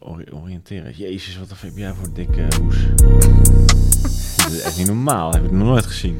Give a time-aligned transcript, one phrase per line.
[0.00, 0.92] ori- oriënteren.
[0.96, 2.76] Jezus, wat heb jij voor dikke hoes.
[4.44, 5.32] Dit is echt niet normaal.
[5.32, 6.18] Heb ik nog nooit gezien.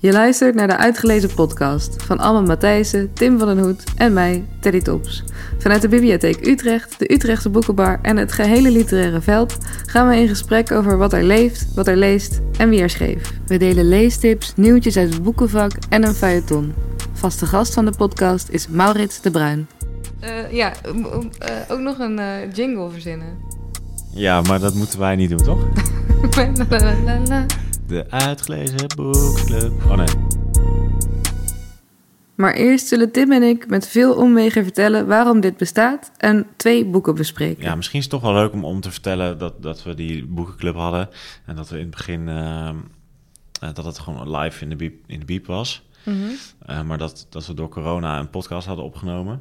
[0.00, 4.44] Je luistert naar de uitgelezen podcast van Alma Matthijssen, Tim van den Hoed en mij,
[4.60, 5.24] Teddy Tops.
[5.58, 9.56] Vanuit de Bibliotheek Utrecht, de Utrechtse Boekenbar en het gehele literaire veld
[9.86, 13.32] gaan we in gesprek over wat er leeft, wat er leest en wie er schreef.
[13.46, 16.72] We delen leestips, nieuwtjes uit het boekenvak en een feuilleton.
[17.12, 19.66] Vaste gast van de podcast is Maurits de Bruin.
[20.22, 23.38] Eh, ja, eh, ook nog een eh, jingle verzinnen.
[24.14, 25.68] Ja, maar dat moeten wij niet doen, toch?
[27.86, 29.72] De uitgelezen boekclub.
[29.84, 30.06] Oh nee.
[32.34, 36.86] Maar eerst zullen Tim en ik met veel omwegen vertellen waarom dit bestaat en twee
[36.86, 37.62] boeken bespreken.
[37.62, 40.26] Ja, misschien is het toch wel leuk om, om te vertellen dat, dat we die
[40.26, 41.08] boekenclub hadden.
[41.46, 42.28] En dat we in het begin...
[42.28, 42.76] ehm,
[43.62, 45.82] eh, dat het gewoon live in de biep, in de biep was.
[46.04, 46.16] Mhm.
[46.66, 49.40] Eh, maar dat, dat we door corona een podcast hadden opgenomen.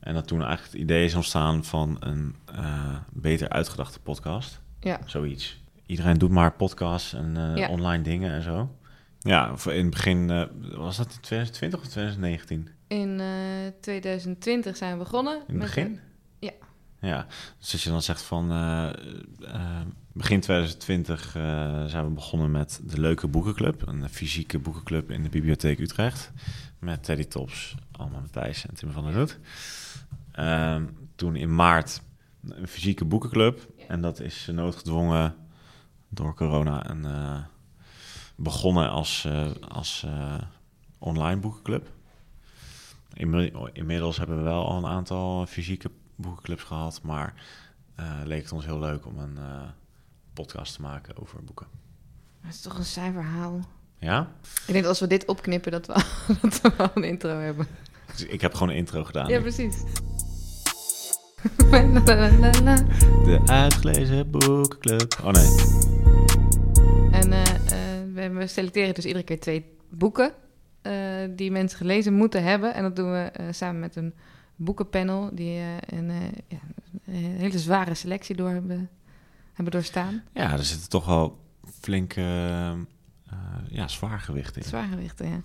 [0.00, 4.60] En dat toen eigenlijk het idee is ontstaan van een eh, beter uitgedachte podcast.
[4.80, 5.00] Ja.
[5.06, 5.60] Zoiets.
[5.86, 7.68] Iedereen doet maar podcasts en eh, Ja.
[7.68, 8.76] online dingen en zo.
[9.18, 10.42] Ja, in het begin, eh,
[10.76, 12.68] was dat in 2020 of 2019?
[12.86, 13.26] In eh,
[13.80, 15.34] 2020 zijn we begonnen.
[15.34, 16.00] In het begin?
[16.38, 16.50] ja.
[17.00, 17.26] Ja,
[17.58, 18.50] dus als je dan zegt van
[20.12, 23.86] begin 2020 eh, zijn we begonnen met de Leuke Boekenclub.
[23.86, 26.32] Een fysieke boekenclub in de Bibliotheek Utrecht.
[26.78, 29.38] Met Teddy Tops, Alma Matthijs en Tim van der Hoed.
[30.32, 30.84] Ehm,
[31.16, 32.02] toen in maart
[32.48, 33.66] een fysieke boekenclub.
[33.88, 35.34] En dat is noodgedwongen
[36.08, 37.38] door corona en eh,
[38.36, 40.34] begonnen als, eh, als eh,
[40.98, 41.90] online boekenclub.
[43.12, 47.34] Inmi- Inmiddels hebben we wel al een aantal fysieke boekenclubs gehad, maar
[48.24, 49.38] leek het ons heel leuk om een
[50.32, 51.66] podcast te maken over boeken.
[52.42, 53.60] Dat is toch een saai verhaal.
[53.98, 54.30] Ja?
[54.42, 55.92] Ik denk dat als we dit opknippen, dat we,
[56.42, 57.66] dat we wel een intro hebben.
[58.12, 59.28] Dus ik heb gewoon een intro gedaan.
[59.28, 59.42] Ja, nu.
[59.42, 59.76] precies.
[63.24, 65.20] De uitgelezen boekenclub.
[65.24, 65.46] Oh nee.
[67.10, 70.32] En eh, eh, we, selecteren dus iedere keer twee boeken
[70.82, 70.92] eh,
[71.30, 72.74] die mensen gelezen moeten hebben.
[72.74, 74.14] En dat doen we samen met een
[74.56, 76.10] boekenpanel die een,
[76.48, 76.58] ja,
[77.06, 78.90] een hele zware selectie door hebben,
[79.52, 80.22] hebben doorstaan.
[80.32, 81.38] Ja, er zitten toch wel
[81.80, 82.20] flinke
[83.68, 84.62] ja, zwaargewicht in.
[84.62, 85.40] Zwaargewichten, ja.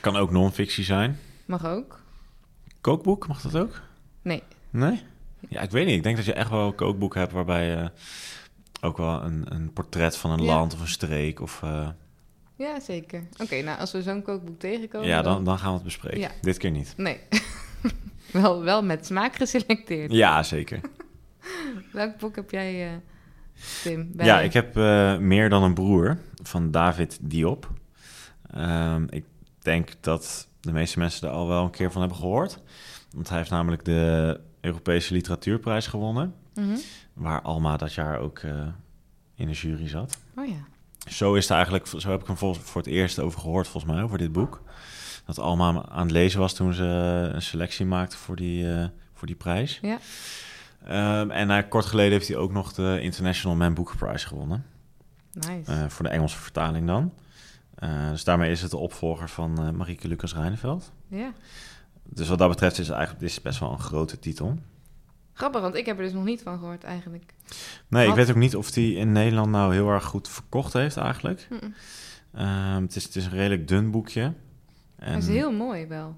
[0.00, 1.18] Kan ook non-fictie zijn.
[1.46, 2.02] Mag ook.
[2.80, 3.80] Kookboek, mag dat ook?
[4.22, 4.42] Nee.
[4.70, 5.02] Nee?
[5.48, 5.96] Ja, ik weet niet.
[5.96, 7.90] Ik denk dat je echt wel een kookboek hebt waarbij je
[8.80, 10.54] ook wel een, een portret van een Ja.
[10.54, 11.62] land of een streek of...
[11.62, 11.88] eh,
[12.56, 13.22] Ja, zeker.
[13.42, 15.08] Oké, nou, als we zo'n kookboek tegenkomen...
[15.08, 16.20] ja, dan, dan gaan we het bespreken.
[16.20, 16.30] Ja.
[16.40, 16.94] Dit keer niet.
[16.96, 17.20] Nee.
[18.32, 20.12] wel, wel met smaak geselecteerd.
[20.12, 20.80] Ja, zeker.
[21.92, 22.96] Welk boek heb jij, eh,
[23.82, 24.10] Tim?
[24.14, 24.44] bij Ja, je?
[24.46, 27.70] ik heb eh, Meer dan een broer van David Diop.
[28.50, 29.24] Ehm, ik
[29.58, 32.58] denk dat de meeste mensen er al wel een keer van hebben gehoord.
[33.14, 36.34] Want hij heeft namelijk de Europese Literatuurprijs gewonnen.
[36.54, 36.76] Mhm.
[37.12, 38.66] Waar Alma dat jaar ook eh,
[39.34, 40.18] in de jury zat.
[40.36, 40.64] Oh ja.
[41.10, 44.02] Zo, is het eigenlijk, zo heb ik hem voor het eerst over gehoord, volgens mij,
[44.02, 44.62] over dit boek.
[45.26, 46.84] Dat Alma aan het lezen was toen ze
[47.32, 49.78] een selectie maakte voor die, eh, voor die prijs.
[49.82, 49.98] Ja.
[50.86, 54.64] Ehm, en kort geleden heeft hij ook nog de International Man Booker Prize gewonnen.
[55.32, 55.72] Nice.
[55.72, 57.12] Eh, voor de Engelse vertaling dan.
[57.74, 60.92] Eh, dus daarmee is het de opvolger van eh Marieke Lucas Reineveld.
[61.08, 61.32] ja.
[62.08, 64.58] Dus wat dat betreft is het eigenlijk is best wel een grote titel.
[65.32, 67.34] Grappig, want ik heb er dus nog niet van gehoord eigenlijk.
[67.88, 70.96] Nee, ik weet ook niet of die in Nederland nou heel erg goed verkocht heeft
[70.96, 71.48] eigenlijk.
[72.34, 74.22] Ehm, het, is, het is een redelijk dun boekje.
[74.22, 74.34] En,
[75.10, 76.16] Hij is heel mooi wel.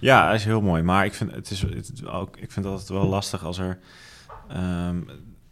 [0.00, 0.82] Ja, hij is heel mooi.
[0.82, 3.78] Maar ik vind het, is, het ook, ik vind het altijd wel lastig als er...
[4.48, 5.02] ehm,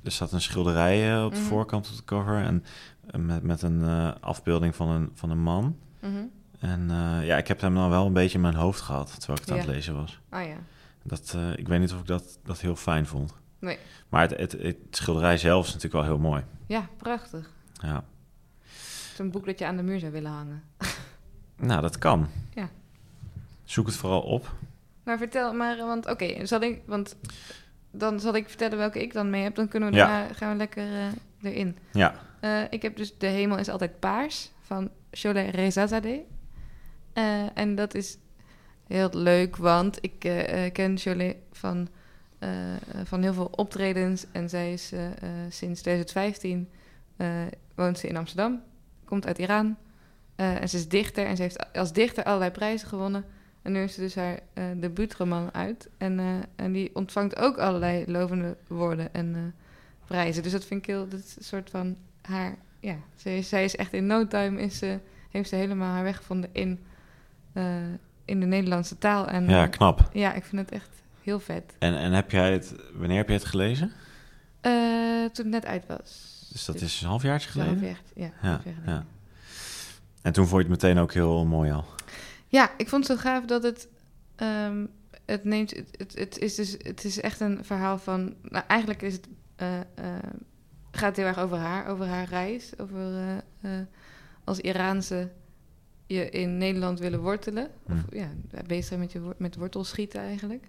[0.03, 1.48] er staat een schilderij eh, op de Mhm.
[1.48, 2.43] voorkant op de cover.
[2.43, 2.64] En
[3.16, 5.76] met, met een eh, afbeelding van een, van een man.
[6.00, 6.25] Mhm.
[6.59, 9.15] En eh, ja, ik heb hem dan wel een beetje in mijn hoofd gehad...
[9.19, 10.20] terwijl ik het aan het lezen was.
[10.28, 10.56] Ah ja.
[11.03, 13.34] Dat, eh, ik weet niet of ik dat, dat heel fijn vond.
[13.59, 13.78] Nee.
[14.09, 16.44] Maar het, het, het schilderij zelf is natuurlijk wel heel mooi.
[16.66, 17.50] Ja, prachtig.
[17.72, 18.04] Ja.
[19.14, 20.62] Zo'n boek dat je aan de muur zou willen hangen.
[21.56, 22.28] Nou, dat kan.
[22.54, 22.69] Ja.
[23.64, 24.53] Zoek het vooral op.
[25.03, 27.16] Maar vertel maar, want oké, zal ik, want
[27.91, 29.55] dan zal ik vertellen welke ik dan mee heb.
[29.55, 30.06] Dan kunnen we Ja.
[30.06, 30.87] daarna, gaan we lekker
[31.43, 31.76] erin.
[31.93, 32.14] Ja.
[32.44, 36.20] Eh, ik heb dus De Hemel is altijd paars van Cholet Rezazadeh.
[37.12, 38.19] Eh, en dat is
[38.87, 41.88] heel leuk, want ik eh, ken Cholet van,
[43.05, 44.26] van heel veel optredens.
[44.32, 44.93] En zij is
[45.49, 46.69] sinds 2015
[47.17, 47.43] eh,
[47.75, 48.62] woont ze in Amsterdam,
[49.05, 49.76] komt uit Iran.
[50.35, 53.25] En ze is dichter en ze heeft als dichter allerlei prijzen gewonnen.
[53.62, 54.41] En nu is ze dus haar
[54.76, 55.88] debuutroman uit.
[55.99, 56.20] En,
[56.56, 59.55] en die ontvangt ook allerlei lovende woorden en
[60.06, 60.43] prijzen.
[60.43, 61.96] Dus dat vind ik heel, dat soort van
[62.26, 64.99] haar, ja, zij, is- zij is echt in no time, is ze,
[65.31, 66.85] heeft ze helemaal haar weg gevonden in,
[67.53, 67.76] eh,
[68.25, 69.26] in de Nederlandse taal.
[69.26, 70.09] En, Ja, knap.
[70.12, 70.88] ja, ik vind het echt
[71.23, 71.75] heel vet.
[71.79, 73.93] En, en heb jij het, wanneer heb je het gelezen?
[74.61, 74.73] Eh,
[75.32, 76.32] toen het net uit was.
[76.53, 77.73] Dus dat is een halfjaartje geleden?
[77.79, 78.82] Half jaar, ja, Ja, half geleden.
[78.87, 79.05] ja.
[80.23, 81.85] En toen vond je het meteen ook heel mooi al.
[82.49, 83.88] Ja, ik vond het zo gaaf dat het.
[84.37, 84.87] ehm,
[85.25, 85.70] het neemt.
[85.70, 86.73] Het, het, het is dus.
[86.79, 88.35] Het is echt een verhaal van.
[88.43, 89.29] Nou, eigenlijk is het.
[89.56, 89.79] eh,
[90.96, 92.79] gaat heel erg over haar, over haar reis.
[92.79, 93.37] Over eh,
[93.79, 93.87] eh,
[94.44, 95.31] als Iraanse
[96.06, 97.69] je in Nederland willen wortelen.
[97.82, 98.17] Of Hm.
[98.17, 98.29] ja,
[98.67, 100.69] bezig zijn met, je, met wortelschieten eigenlijk.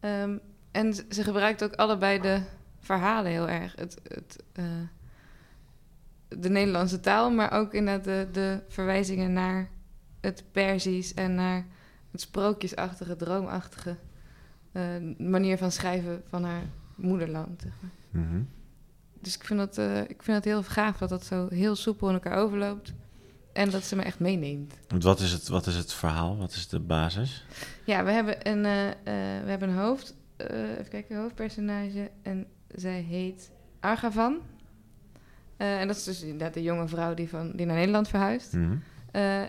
[0.00, 0.36] Ehm,
[0.70, 2.40] en ze- gebruikt ook allebei de
[2.80, 3.74] verhalen heel erg.
[3.76, 4.64] Het, het, eh,
[6.28, 9.68] de Nederlandse taal, maar ook inderdaad de, de verwijzingen naar
[10.20, 11.66] het Perzisch en naar
[12.10, 13.96] het sprookjesachtige, droomachtige
[15.18, 16.62] manier van schrijven van haar
[16.94, 17.62] moederland.
[17.62, 18.22] Zeg maar.
[18.24, 18.40] Mhm.
[19.20, 22.08] Dus ik vind, dat, eh, ik vind dat heel gaaf dat dat zo heel soepel
[22.08, 22.92] in elkaar overloopt.
[23.52, 24.74] En dat ze me echt meeneemt.
[24.88, 26.36] Want Wat is, het, wat is het verhaal?
[26.36, 27.44] Wat is de basis?
[27.84, 28.96] Ja, we hebben een, eh,
[29.44, 32.10] we hebben een hoofd, even kijken, hoofdpersonage.
[32.22, 33.50] En zij heet
[33.80, 34.36] Argavan.
[35.56, 38.52] En dat is dus inderdaad de jonge vrouw die, van, die naar Nederland verhuist.
[38.52, 38.76] Mhm.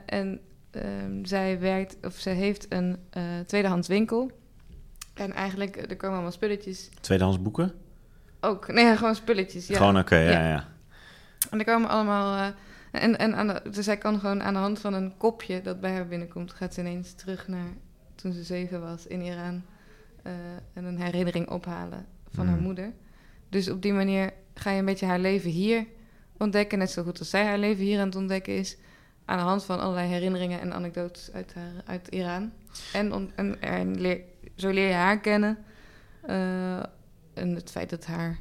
[0.05, 0.39] En
[0.71, 4.31] ehm, zij werkt, of zij heeft een eh, tweedehands winkel.
[5.13, 6.89] En eigenlijk, er komen allemaal spulletjes.
[7.01, 7.73] Tweedehands boeken?
[8.41, 9.67] Ook, nee, gewoon spulletjes.
[9.67, 9.77] Ja.
[9.77, 10.47] Gewoon oké, ja, Ja.
[10.49, 10.67] ja.
[11.49, 12.37] En er komen allemaal.
[12.91, 15.61] eh, en en aan de, dus zij kan gewoon aan de hand van een kopje
[15.61, 17.69] dat bij haar binnenkomt, gaat ze ineens terug naar
[18.15, 19.63] toen ze zeven was in Iran.
[20.23, 20.33] eh,
[20.73, 22.63] en een herinnering ophalen van haar Mm.
[22.63, 22.91] moeder.
[23.49, 25.85] Dus op die manier ga je een beetje haar leven hier
[26.37, 26.77] ontdekken.
[26.77, 28.77] Net zo goed als zij haar leven hier aan het ontdekken is.
[29.25, 32.51] Aan de hand van allerlei herinneringen en anekdotes uit, haar, uit Iran.
[32.93, 34.21] En, on- en, en leer,
[34.55, 35.57] zo leer je haar kennen.
[36.21, 36.83] Eh,
[37.39, 38.39] en het feit dat haar,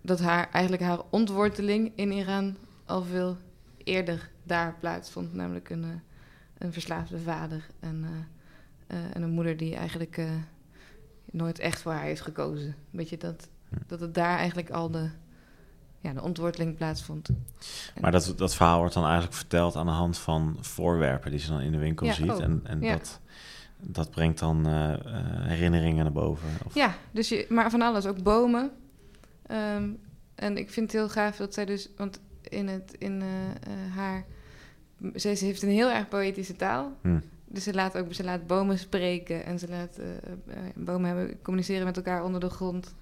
[0.00, 3.36] dat haar eigenlijk haar ontworteling in Iran al veel
[3.84, 5.34] eerder daar plaatsvond.
[5.34, 5.88] Namelijk een, eh,
[6.58, 10.20] een verslaafde vader en, eh, eh, en een moeder die eigenlijk
[11.30, 12.74] nooit echt voor haar heeft gekozen.
[12.90, 13.48] Weet je, dat,
[13.86, 15.08] dat het daar eigenlijk al de,
[16.00, 17.28] ja, de ontworteling plaatsvond.
[18.00, 21.50] Maar dat, dat verhaal wordt dan eigenlijk verteld aan de hand van voorwerpen die ze
[21.50, 22.30] dan in de winkel Ja, ziet.
[22.30, 22.40] ook.
[22.40, 22.92] En, en Ja.
[22.96, 23.20] dat,
[23.82, 25.00] dat brengt dan eh, eh,
[25.46, 26.48] herinneringen naar boven.
[26.66, 28.70] Of, Ja, dus je, maar van alles, ook bomen.
[29.46, 29.90] Ehm,
[30.34, 34.24] en ik vind het heel gaaf dat zij dus, want in, het, in eh, haar,
[35.14, 36.92] ze, ze heeft een heel erg poëtische taal.
[37.02, 37.18] Hm.
[37.46, 39.98] Dus ze laat ook ze laat bomen spreken en ze laat
[40.74, 42.94] bomen hebben, communiceren met elkaar onder de grond.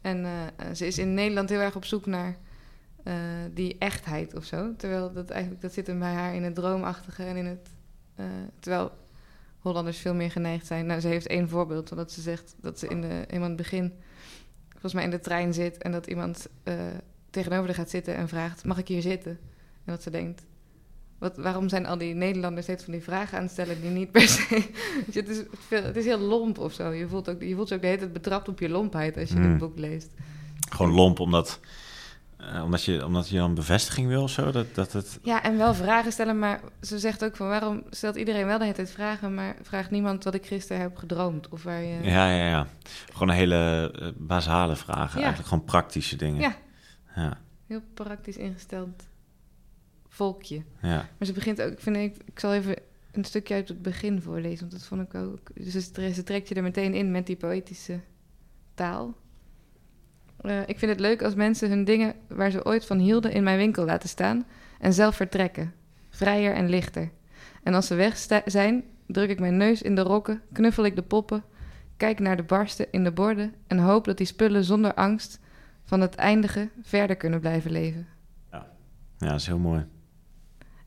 [0.00, 0.26] En
[0.72, 2.36] ze is in Nederland heel erg op zoek naar
[3.54, 4.74] die echtheid of zo.
[4.76, 7.70] Terwijl dat eigenlijk dat zit hem bij haar in het droomachtige en in het.
[8.60, 8.92] terwijl
[9.66, 10.86] Hollanders veel meer geneigd zijn.
[10.86, 13.56] Nou, ze heeft één voorbeeld, dat ze zegt dat ze in de, helemaal in het
[13.56, 13.92] begin,
[14.70, 16.74] volgens mij in de trein zit en dat iemand eh,
[17.30, 19.38] tegenover haar gaat zitten en vraagt: Mag ik hier zitten?
[19.84, 20.42] En dat ze denkt:
[21.18, 24.10] wat, waarom zijn al die Nederlanders steeds van die vragen aan het stellen die niet
[24.10, 24.62] per se.
[25.10, 26.92] Je, het, is veel, het is heel lomp of zo.
[26.92, 29.28] Je voelt, ook, je voelt je ook de hele tijd betrapt op je lompheid als
[29.28, 30.10] je dit boek leest.
[30.70, 31.60] Gewoon lomp, omdat,
[32.36, 34.50] eh, omdat, je, omdat je dan bevestiging wil of zo.
[34.50, 38.16] Dat, dat het, Ja, en wel vragen stellen, maar ze zegt ook van waarom stelt
[38.16, 41.62] iedereen wel de hele tijd vragen, maar vraagt niemand wat ik gisteren heb gedroomd of
[41.62, 42.02] waar je.
[42.02, 42.66] ja, ja, ja.
[43.12, 45.18] Gewoon een hele eh, basale vragen.
[45.18, 45.24] Ja.
[45.24, 46.40] Eigenlijk gewoon praktische dingen.
[46.40, 46.56] Ja.
[47.14, 49.04] Ja, Heel praktisch ingesteld
[50.08, 50.62] volkje.
[50.82, 51.08] ja.
[51.18, 52.76] Maar ze begint ook, vind ik, ik zal even
[53.12, 55.38] een stukje uit het begin voorlezen, want dat vond ik ook.
[55.54, 58.00] Dus ze trekt je er meteen in met die poëtische
[58.74, 59.14] taal.
[60.40, 63.42] Eh, ik vind het leuk als mensen hun dingen waar ze ooit van hielden in
[63.42, 64.46] mijn winkel laten staan
[64.80, 65.74] en zelf vertrekken.
[66.10, 67.10] Vrijer en lichter.
[67.62, 71.02] En als ze weg zijn, druk ik mijn neus in de rokken, knuffel ik de
[71.02, 71.44] poppen,
[71.96, 75.40] kijk naar de barsten in de borden en hoop dat die spullen zonder angst
[75.84, 78.06] van het eindige verder kunnen blijven leven.
[78.50, 78.66] ja,
[79.18, 79.86] dat is heel mooi.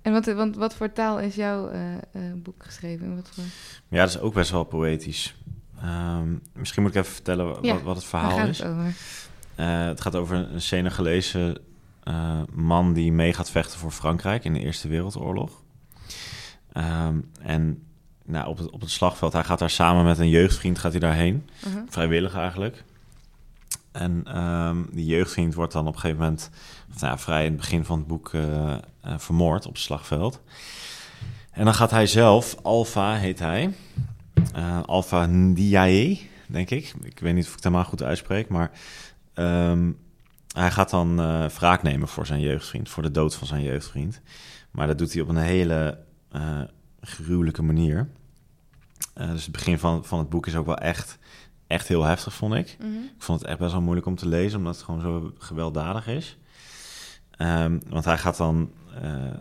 [0.02, 2.00] En wat, want wat voor taal is jouw eh, eh,
[2.36, 3.16] boek geschreven?
[3.16, 3.44] Wat voor...
[3.88, 5.36] Ja, dat is ook best wel poëtisch.
[5.82, 8.60] Ehm, misschien moet ik even vertellen wa- Ja, wat, het verhaal is.
[8.60, 8.68] het
[9.60, 11.62] Eh, het gaat over een Senegalese
[12.04, 15.52] eh, man die mee gaat vechten voor Frankrijk in de Eerste Wereldoorlog.
[16.74, 17.84] Ehm, en
[18.26, 21.00] nou, op, het, op het slagveld, hij gaat daar samen met een jeugdvriend gaat hij
[21.00, 21.50] daarheen.
[21.68, 21.82] Uh-huh.
[21.90, 22.84] Vrijwillig eigenlijk.
[23.92, 26.50] En ehm, die jeugdvriend wordt dan op een gegeven moment,
[26.94, 28.76] of, nou, vrij in het begin van het boek, eh,
[29.18, 30.42] vermoord op het slagveld.
[31.52, 33.74] En dan gaat hij zelf, Alpha heet hij,
[34.86, 36.94] Alpha Ndiaye, denk ik.
[37.04, 38.72] Ik weet niet of ik het helemaal goed uitspreek, maar
[39.40, 39.92] ehm,
[40.54, 44.22] hij gaat dan eh wraak nemen voor zijn jeugdvriend, voor de dood van zijn jeugdvriend.
[44.72, 45.98] Maar dat doet hij op een hele
[46.32, 46.62] eh,
[47.02, 48.10] gruwelijke manier.
[49.14, 51.18] Eh, dus het begin van, van het boek is ook wel echt,
[51.68, 52.78] echt heel heftig, vond ik.
[52.80, 52.90] Mhm.
[52.90, 56.08] Ik vond het echt best wel moeilijk om te lezen, omdat het gewoon zo gewelddadig
[56.08, 56.38] is.
[57.32, 58.72] Ehm, want hij gaat dan,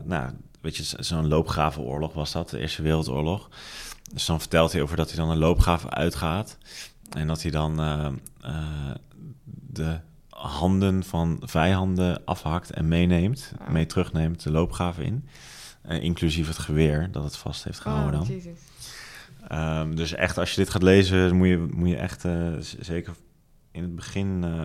[0.04, 3.48] nou, weet je, zo'n loopgravenoorlog was dat, de Eerste Wereldoorlog.
[4.12, 6.58] Dus dan vertelt hij over dat hij dan een loopgraven uitgaat.
[7.10, 7.80] En dat hij dan
[9.70, 9.98] de
[10.28, 15.28] handen van vijanden afhakt en meeneemt, mee terugneemt de loopgraven in.
[15.88, 18.42] Inclusief het geweer dat het vast heeft gehouden Oh, dan.
[19.48, 23.14] Ehm, dus echt, als je dit gaat lezen, moet je, moet je echt eh, zeker
[23.70, 24.64] in het begin eh,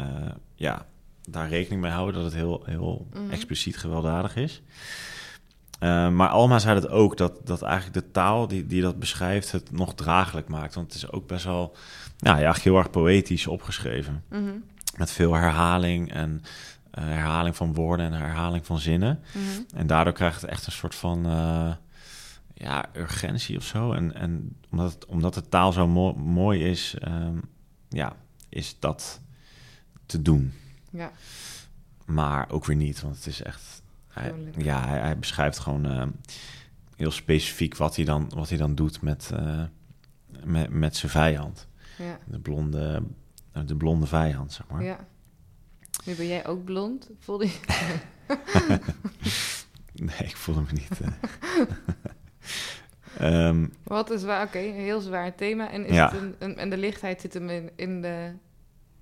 [0.00, 0.86] eh, ja,
[1.28, 3.30] daar rekening mee houden dat het heel, heel Mhm.
[3.30, 4.62] expliciet gewelddadig is.
[5.78, 9.52] Eh, maar Alma zei het ook, dat, dat eigenlijk de taal die, die dat beschrijft
[9.52, 10.74] het nog draaglijk maakt.
[10.74, 11.76] Want het is ook best wel,
[12.18, 14.24] nou ja, heel erg poëtisch opgeschreven.
[14.28, 14.50] Mhm,
[14.96, 16.42] Met veel herhaling en
[16.90, 19.20] eh, herhaling van woorden en herhaling van zinnen.
[19.34, 19.76] mhm.
[19.78, 21.72] En daardoor krijgt het echt een soort van eh,
[22.54, 23.92] ja, urgentie of zo.
[23.92, 27.36] En, en omdat, het, omdat de taal zo mo- mooi is, ehm,
[27.88, 28.16] ja,
[28.48, 29.20] is dat
[30.06, 30.52] te doen.
[30.90, 31.10] Ja,
[32.06, 33.82] Maar ook weer niet, want het is echt...
[34.08, 36.08] Hij, ja, hij, hij beschrijft gewoon ehm,
[36.96, 39.62] heel specifiek wat hij dan, wat hij dan doet met, eh,
[40.44, 41.66] met, met zijn vijand.
[41.98, 43.02] Ja, De blonde,
[43.66, 44.82] de blonde vijand, zeg maar.
[44.82, 45.06] ja.
[46.04, 47.10] Nu ben jij ook blond.
[47.18, 47.58] Voelde je...
[49.94, 51.00] Nee, ik voelde me niet...
[51.00, 51.08] eh.
[53.18, 55.70] Ehm, Wat een zwaar, oké, een heel zwaar thema.
[55.70, 56.10] En, is Ja.
[56.12, 58.32] het een, een- en de lichtheid zit hem in, in de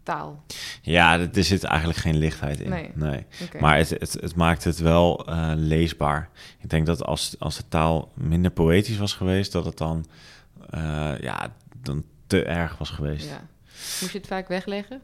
[0.03, 0.45] taal.
[0.83, 2.91] Ja, er zit eigenlijk geen lichtheid in.
[2.95, 3.27] Nee.
[3.61, 6.31] Maar het, het, het maakt het wel eh, leesbaar.
[6.59, 10.05] Ik denk dat als, als de taal minder poëtisch was geweest, dat het dan,
[10.71, 12.05] eh, ja, dan
[12.39, 13.27] te erg was geweest.
[13.29, 13.43] Ja, Ja.
[14.01, 15.01] Moest je het vaak wegleggen?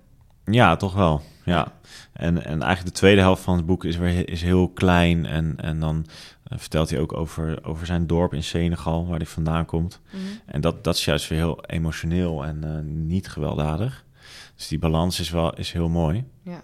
[0.76, 1.22] toch wel.
[1.44, 1.72] Ja.
[2.12, 5.26] En, en eigenlijk de tweede helft van het boek is, weer, is heel klein.
[5.26, 6.06] En, en dan
[6.42, 10.00] eh, vertelt hij ook over, over zijn dorp in Senegal, waar hij vandaan komt.
[10.10, 10.22] Mhm.
[10.46, 14.04] En dat, dat is juist weer heel emotioneel en eh, niet gewelddadig.
[14.56, 16.24] Dus die balans is wel is heel mooi.
[16.42, 16.60] Ja.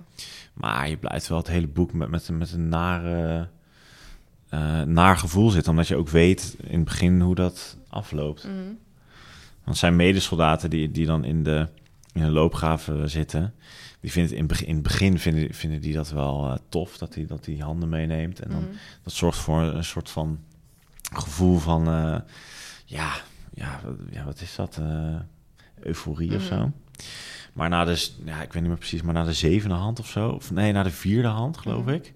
[0.54, 3.48] Maar je blijft wel het hele boek met, met, met een nare,
[4.48, 5.70] eh, naar gevoel zitten.
[5.70, 8.44] Omdat je ook weet in het begin hoe dat afloopt.
[8.44, 8.72] Mhm.
[9.66, 11.68] Want zijn medesoldaten die, die dan in de,
[12.12, 13.54] in de loopgraven zitten...
[14.00, 16.98] die vinden het in, beg- in het begin vinden, vinden die dat wel eh, tof.
[16.98, 18.40] Dat hij dat die handen meeneemt.
[18.40, 18.70] En dan, Mhm.
[19.02, 20.38] dat zorgt voor een soort van
[21.12, 21.86] gevoel van...
[21.88, 22.16] eh,
[22.84, 23.12] ja,
[23.54, 24.76] ja, wat- ja, wat is dat?
[24.80, 25.14] Eh,
[25.80, 26.54] euforie of Mhm.
[26.54, 26.72] zo.
[27.52, 30.08] Maar na de, ja, ik weet niet meer precies, maar na de zevende hand of
[30.08, 31.94] zo, of nee, na de vierde hand, geloof Mhm.
[31.94, 32.12] ik,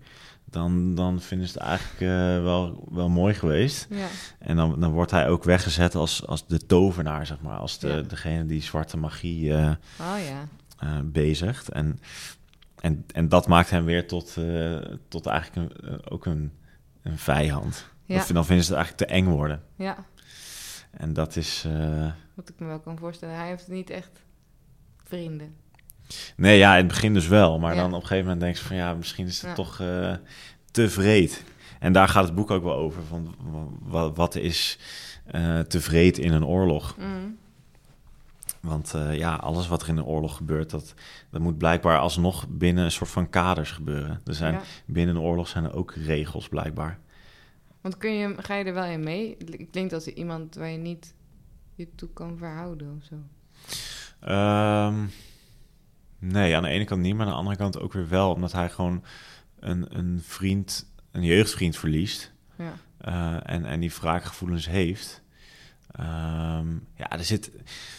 [0.50, 3.87] dan, dan vinden ze het eigenlijk eh, wel, wel mooi geweest.
[3.90, 4.07] Ja.
[4.38, 7.88] En dan, dan wordt hij ook weggezet als, als de tovenaar, zeg maar, als de,
[7.88, 8.00] Ja.
[8.02, 10.49] degene die zwarte magie eh, Oh ja.
[10.78, 11.69] eh, bezigt.
[11.69, 12.00] En,
[12.80, 14.37] en, en dat maakt hem weer tot,
[15.09, 16.52] tot eigenlijk een, ook een,
[17.02, 17.88] een vijand.
[18.04, 18.25] Ja.
[18.33, 19.62] Dan vinden ze het eigenlijk te eng worden.
[19.76, 19.97] Ja,
[20.90, 21.66] En dat is...
[22.35, 23.35] wat ik me wel kan voorstellen.
[23.35, 24.23] Hij heeft niet echt
[25.04, 25.54] vrienden.
[26.37, 27.59] Nee, ja, in het begin dus wel.
[27.59, 27.81] Maar Ja.
[27.81, 28.76] dan op een gegeven moment denk je van...
[28.76, 29.55] ja, misschien is het Ja.
[29.55, 30.14] toch eh,
[30.71, 31.45] te vreed.
[31.79, 33.02] En daar gaat het boek ook wel over.
[33.02, 33.35] Van,
[34.14, 34.79] wat, is
[35.25, 36.97] eh te vreed in een oorlog?
[36.97, 37.09] Mhm.
[38.61, 40.71] Want eh, ja, alles wat er in een oorlog gebeurt...
[40.71, 40.95] Dat,
[41.31, 44.21] dat moet blijkbaar alsnog binnen een soort van kaders gebeuren.
[44.25, 44.61] Er zijn, Ja.
[44.87, 46.99] Binnen een oorlog zijn er ook regels blijkbaar.
[47.81, 49.37] Want kun je, ga je er wel in mee?
[49.38, 51.14] Het klinkt als iemand waar je niet
[51.75, 53.14] je toe kan verhouden of zo.
[54.21, 54.95] Ehm,
[56.21, 58.33] nee, aan de ene kant niet, maar aan de andere kant ook weer wel.
[58.33, 59.05] Omdat hij gewoon
[59.61, 62.33] een, een vriend, een jeugdvriend verliest.
[62.59, 62.73] Ja.
[62.99, 65.23] eh, en, en die wraakgevoelens heeft.
[65.93, 67.50] Ehm, ja, er zit,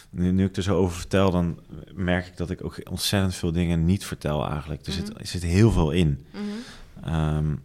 [0.10, 1.60] nu, nu ik er zo over vertel, dan
[1.94, 4.86] merk ik dat ik ook ontzettend veel dingen niet vertel eigenlijk.
[4.86, 5.20] Er, zit, Mhm.
[5.20, 6.26] er zit heel veel in.
[6.32, 6.44] Mhm.
[7.14, 7.56] Ehm,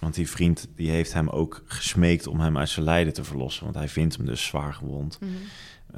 [0.00, 3.64] want die vriend die heeft hem ook gesmeekt om hem uit zijn lijden te verlossen.
[3.64, 5.18] Want hij vindt hem dus zwaar gewond.
[5.20, 5.30] Mhm.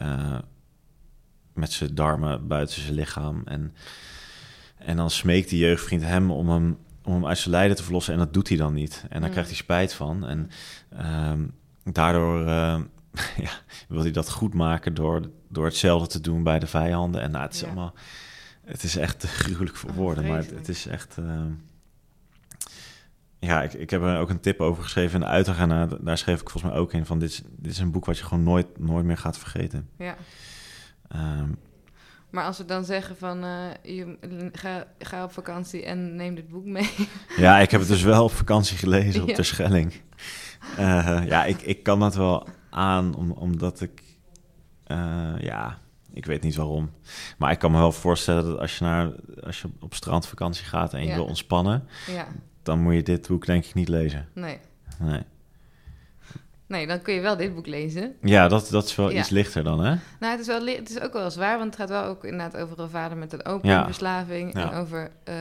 [0.02, 0.38] eh,
[1.60, 3.42] met zijn darmen buiten zijn lichaam.
[3.44, 3.74] En,
[4.78, 8.12] en dan smeekt die jeugdvriend hem om hem, om hem uit zijn lijden te verlossen.
[8.12, 9.00] En dat doet hij dan niet.
[9.02, 9.30] En daar Mm.
[9.30, 10.26] krijgt hij spijt van.
[10.26, 10.50] En
[10.90, 11.46] ehm,
[11.84, 12.80] daardoor eh,
[13.46, 13.50] ja,
[13.88, 17.20] wil hij dat goed maken door, door hetzelfde te doen bij de vijanden.
[17.20, 17.66] En nou, het is Ja.
[17.66, 17.94] allemaal...
[18.64, 20.26] Het is echt gruwelijk voor Oh, woorden.
[20.26, 21.18] Maar het, is echt...
[21.18, 21.50] ehm,
[23.38, 26.40] ja, ik, ik heb er ook een tip over geschreven in de daar, daar schreef
[26.40, 27.18] ik volgens mij ook in van...
[27.18, 29.88] Dit is, dit is een boek wat je gewoon nooit, nooit meer gaat vergeten.
[29.98, 30.16] Ja.
[31.10, 31.48] Ehm,
[32.30, 34.16] Maar als we dan zeggen van eh, je,
[34.52, 36.90] ga, ga op vakantie en neem dit boek mee.
[37.36, 39.34] Ja, ik heb het dus wel op vakantie gelezen op Ja.
[39.34, 39.92] de Schelling.
[40.76, 44.02] Eh, ja, ik, ik kan dat wel aan, om, omdat ik...
[44.86, 45.78] eh, ja,
[46.12, 46.90] ik weet niet waarom.
[47.38, 49.10] Maar ik kan me wel voorstellen dat als je, naar,
[49.42, 51.14] als je op strandvakantie gaat en je Ja.
[51.14, 51.88] wil ontspannen...
[52.06, 52.26] ja,
[52.62, 54.28] dan moet je dit boek denk ik niet lezen.
[54.34, 54.58] nee.
[54.98, 55.22] Nee.
[56.70, 58.16] Nee, dan kun je wel dit boek lezen.
[58.20, 59.18] Ja, dat, dat is wel Ja.
[59.18, 59.94] iets lichter dan, hè?
[60.20, 62.56] Nou, het is, wel, het is ook wel zwaar, want het gaat wel ook inderdaad
[62.56, 63.50] over een vader met een Ja.
[63.52, 64.54] opiumverslaving.
[64.54, 64.70] Ja.
[64.70, 65.34] En over, eh,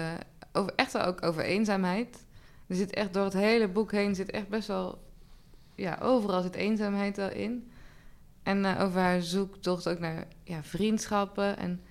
[0.54, 2.26] over echt wel ook over eenzaamheid.
[2.68, 5.04] Er zit echt door het hele boek heen zit echt best wel...
[5.76, 7.72] Ja, overal zit eenzaamheid wel in.
[8.44, 11.58] En eh, over haar zoektocht ook naar ja, vriendschappen.
[11.58, 11.82] En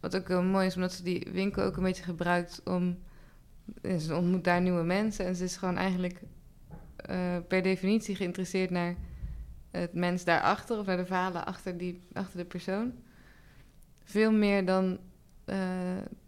[0.00, 2.98] wat ook heel mooi is, omdat ze die winkel ook een beetje gebruikt om...
[3.98, 6.20] Ze ontmoet daar nieuwe mensen en ze is gewoon eigenlijk
[6.98, 8.94] eh, per definitie geïnteresseerd naar
[9.70, 10.78] het mens daarachter...
[10.78, 12.92] of naar de verhalen achter, die, achter de persoon.
[14.04, 14.98] Veel meer dan,
[15.44, 15.58] eh,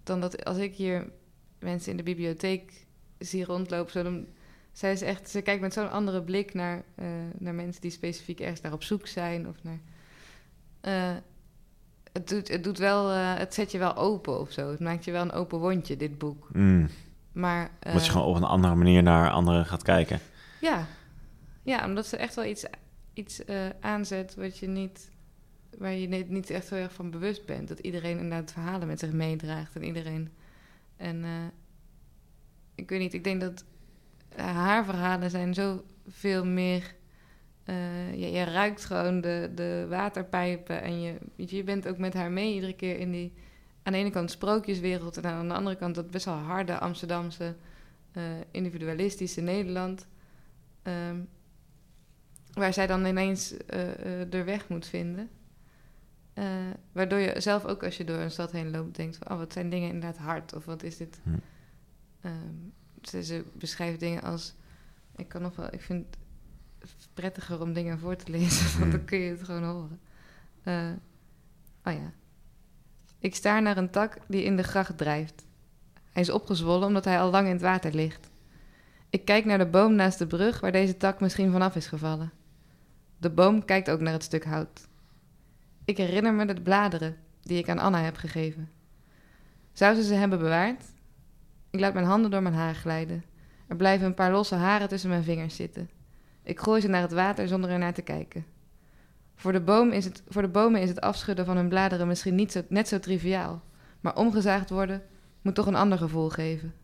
[0.02, 1.10] dan dat als ik hier
[1.58, 2.86] mensen in de bibliotheek
[3.18, 3.92] zie rondlopen...
[3.92, 4.26] Zo dan,
[4.72, 7.06] zij is echt, ze kijkt met zo'n andere blik naar, eh,
[7.38, 9.48] naar mensen die specifiek ergens naar op zoek zijn.
[9.48, 9.80] Of naar,
[12.12, 14.70] het, doet, het, doet wel, het zet je wel open of zo.
[14.70, 16.48] Het maakt je wel een open wondje, dit boek.
[16.52, 16.88] Mm.
[17.32, 20.20] Maar, Omdat je gewoon op een andere manier naar anderen gaat kijken.
[20.60, 20.86] Ja.
[21.62, 22.64] ja, omdat ze echt wel iets,
[23.12, 25.10] iets eh, aanzet wat je niet,
[25.78, 27.68] waar je niet, echt heel erg van bewust bent.
[27.68, 30.32] Dat iedereen inderdaad verhalen met zich meedraagt en iedereen.
[30.96, 31.30] En eh,
[32.74, 33.64] ik weet niet, ik denk dat
[34.36, 36.94] haar verhalen zijn zoveel meer.
[37.64, 42.30] eh je, je ruikt gewoon de, de waterpijpen en je, je, bent ook met haar
[42.30, 43.32] mee iedere keer in die
[43.82, 47.54] aan de ene kant sprookjeswereld en aan de andere kant dat best wel harde Amsterdamse
[48.50, 50.06] individualistische Nederland.
[50.82, 51.20] Ehm,
[52.52, 55.30] waar zij dan ineens eh, eh, de weg moet vinden.
[56.34, 56.44] Eh,
[56.92, 59.30] waardoor je zelf ook als je door een stad heen loopt denkt van...
[59.30, 60.54] oh, wat zijn dingen inderdaad hard?
[60.54, 61.20] Of wat is dit?
[61.22, 61.30] Hm.
[62.20, 62.54] Ehm,
[63.02, 64.54] ze, ze beschrijft dingen als...
[65.16, 65.72] Ik kan nog wel...
[65.72, 66.06] Ik vind
[66.78, 68.96] het prettiger om dingen voor te lezen, want Hm.
[68.96, 70.00] dan kun je het gewoon horen.
[70.62, 70.90] Eh,
[71.84, 72.12] oh ja.
[73.18, 75.46] Ik staar naar een tak die in de gracht drijft.
[76.12, 78.29] Hij is opgezwollen omdat hij al lang in het water ligt.
[79.10, 82.32] Ik kijk naar de boom naast de brug waar deze tak misschien vanaf is gevallen.
[83.18, 84.88] De boom kijkt ook naar het stuk hout.
[85.84, 88.70] Ik herinner me de bladeren die ik aan Anna heb gegeven.
[89.72, 90.84] Zou ze ze hebben bewaard?
[91.70, 93.24] Ik laat mijn handen door mijn haar glijden.
[93.68, 95.90] Er blijven een paar losse haren tussen mijn vingers zitten.
[96.42, 98.44] Ik gooi ze naar het water zonder ernaar te kijken.
[99.34, 102.34] Voor de, boom is het, voor de bomen is het afschudden van hun bladeren misschien
[102.34, 103.62] niet zo, net zo triviaal.
[104.00, 105.02] Maar omgezaagd worden
[105.42, 106.74] moet toch een ander gevoel geven.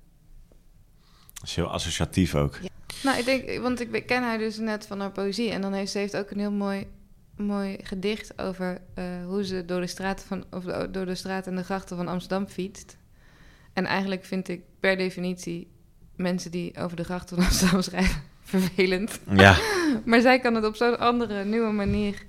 [1.47, 2.59] Is heel associatief ook.
[3.03, 5.51] Nou, ik denk, want ik ken haar dus net van haar poëzie.
[5.51, 6.87] En dan heeft ze heeft ook een heel mooi,
[7.37, 11.59] mooi gedicht over eh, hoe ze door de, straten van, of door de straten en
[11.59, 12.97] de grachten van Amsterdam fietst.
[13.73, 15.71] En eigenlijk vind ik per definitie
[16.17, 19.21] mensen die over de grachten van Amsterdam schrijven vervelend.
[19.31, 19.57] Ja,
[20.05, 22.23] Maar zij kan het op zo'n andere, nieuwe manier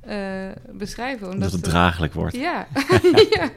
[0.00, 1.26] eh, beschrijven.
[1.26, 2.36] Omdat dat het draaglijk wordt.
[2.36, 2.66] ja.
[3.36, 3.50] ja,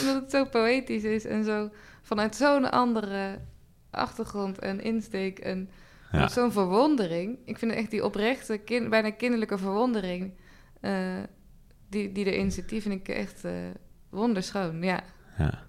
[0.00, 1.70] omdat het zo poëtisch is en zo
[2.02, 3.38] vanuit zo'n andere
[3.92, 5.68] achtergrond en insteek en
[6.12, 6.28] Ja.
[6.28, 7.38] zo'n verwondering.
[7.44, 10.32] Ik vind echt die oprechte, kin- bijna kinderlijke verwondering
[10.80, 11.16] eh,
[11.88, 13.52] die, die erin zit, die vind ik echt eh,
[14.10, 14.82] wonderschoon.
[14.82, 15.00] Ja.
[15.38, 15.62] Ja.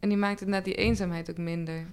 [0.00, 1.86] En die maakt inderdaad die eenzaamheid ook minder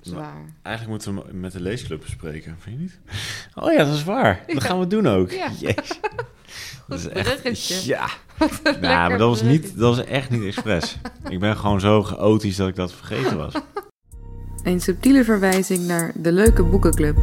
[0.00, 0.44] zwaar.
[0.62, 2.98] Eigenlijk moeten we met de leesclub bespreken, vind je niet?
[3.64, 4.42] Oh ja, dat is waar.
[4.46, 4.68] Dat Ja.
[4.68, 5.30] gaan we doen ook.
[5.30, 5.50] Ja.
[5.60, 6.00] Jezus.
[6.88, 7.86] Dat is bruggetje.
[7.86, 8.08] Ja.
[8.62, 10.98] Nou, maar dat was, niet, dat was echt niet expres.
[11.28, 13.54] ik ben gewoon zo chaotisch dat ik dat vergeten was.
[14.68, 17.16] Een subtiele verwijzing naar de Leuke Boekenclub.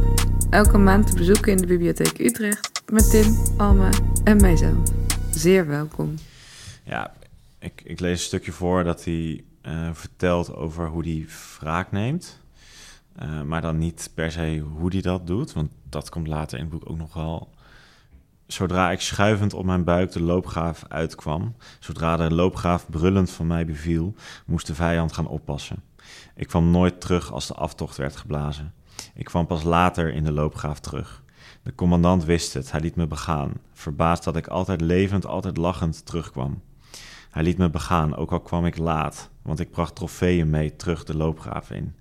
[0.50, 3.90] Elke maand te bezoeken in de Bibliotheek Utrecht met Tim, Alma
[4.24, 4.76] en mijzelf.
[5.30, 6.14] Zeer welkom.
[6.84, 7.12] Ja,
[7.58, 11.26] ik, ik lees een stukje voor dat hij eh, vertelt over hoe hij
[11.58, 12.40] wraak neemt.
[13.16, 16.64] Eh, maar dan niet per se hoe hij dat doet, want dat komt later in
[16.64, 17.50] het boek ook nog wel.
[18.46, 23.66] Zodra ik schuivend op mijn buik de loopgraaf uitkwam, zodra de loopgraaf brullend van mij
[23.66, 24.14] beviel,
[24.46, 25.82] moest de vijand gaan oppassen.
[26.34, 28.74] Ik kwam nooit terug als de aftocht werd geblazen.
[29.14, 31.22] Ik kwam pas later in de loopgraaf terug.
[31.62, 36.06] De commandant wist het, hij liet me begaan, verbaasd dat ik altijd levend, altijd lachend
[36.06, 36.62] terugkwam.
[37.30, 41.04] Hij liet me begaan, ook al kwam ik laat, want ik bracht trofeeën mee terug
[41.04, 41.94] de loopgraaf in.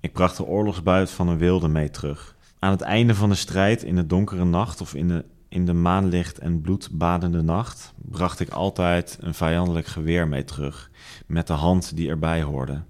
[0.00, 2.36] Ik bracht de oorlogsbuit van een wilde mee terug.
[2.58, 5.24] Aan het einde van de strijd, in de donkere nacht of in de,
[5.56, 10.90] in de maanlicht en bloedbadende nacht, bracht ik altijd een vijandelijk geweer mee terug,
[11.26, 12.82] met de hand die erbij hoorde.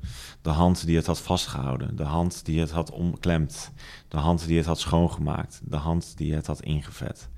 [0.43, 3.73] De hand die het had vastgehouden, de hand die het had omklemd,
[4.09, 7.29] de hand die het had schoongemaakt, de hand die het had ingevet,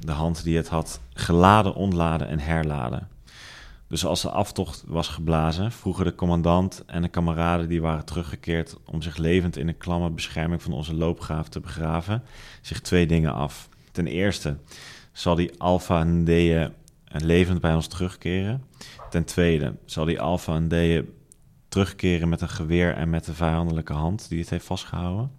[0.00, 3.08] de hand die het had geladen, ontladen en herladen.
[3.88, 8.76] Dus als de aftocht was geblazen, vroegen de commandant en de kameraden die waren teruggekeerd
[8.84, 12.22] om zich levend in de klamme bescherming van onze loopgraaf te begraven,
[12.60, 13.68] zich twee dingen af.
[13.96, 14.56] Ten eerste
[15.12, 16.72] zal die Alpha Ndeye
[17.04, 18.64] levend bij ons terugkeren.
[19.10, 21.04] Ten tweede zal die Alpha Ndeye
[21.68, 25.30] terugkeren met een geweer en met de vijandelijke hand die het heeft vastgehouden.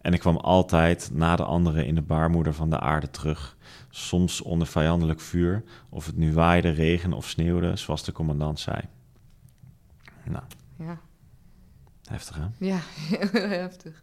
[0.00, 3.56] En ik kwam altijd na de anderen in de baarmoeder van de aarde terug,
[3.90, 8.80] soms onder vijandelijk vuur, of het nu waaide, regen of sneeuwde, zoals de commandant zei.
[10.24, 10.44] Nou,
[10.78, 10.98] Ja,
[12.04, 12.66] heftig hè?
[12.66, 12.78] ja
[13.32, 14.02] heel heftig.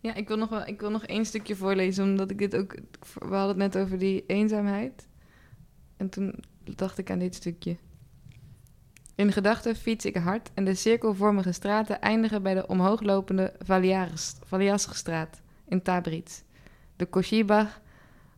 [0.00, 2.74] Ja, ik wil, nog wel, ik wil nog één stukje voorlezen, omdat ik dit ook...
[3.14, 5.08] We hadden het net over die eenzaamheid.
[5.96, 6.34] En toen
[6.74, 7.76] dacht ik aan dit stukje.
[9.14, 13.52] In gedachten fiets ik hard en de cirkelvormige straten eindigen bij de omhooglopende
[14.44, 16.42] Valiasstraat in Tabriz.
[16.96, 17.80] De Koshibach,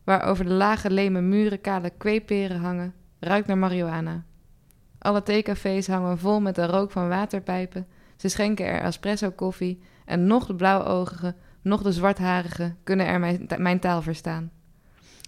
[0.03, 4.25] waar over de lage leme muren kale kweeperen hangen, ruikt naar marihuana.
[4.99, 7.87] Alle theecafés hangen vol met de rook van waterpijpen.
[8.15, 13.47] Ze schenken er espresso koffie en nog de blauwogige, nog de zwartharigen kunnen er mijn,
[13.57, 14.51] mijn taal verstaan.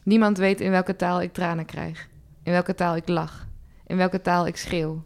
[0.03, 2.07] Niemand weet in welke taal ik tranen krijg,
[2.43, 3.47] in welke taal ik lach,
[3.87, 5.03] in welke taal ik schreeuw.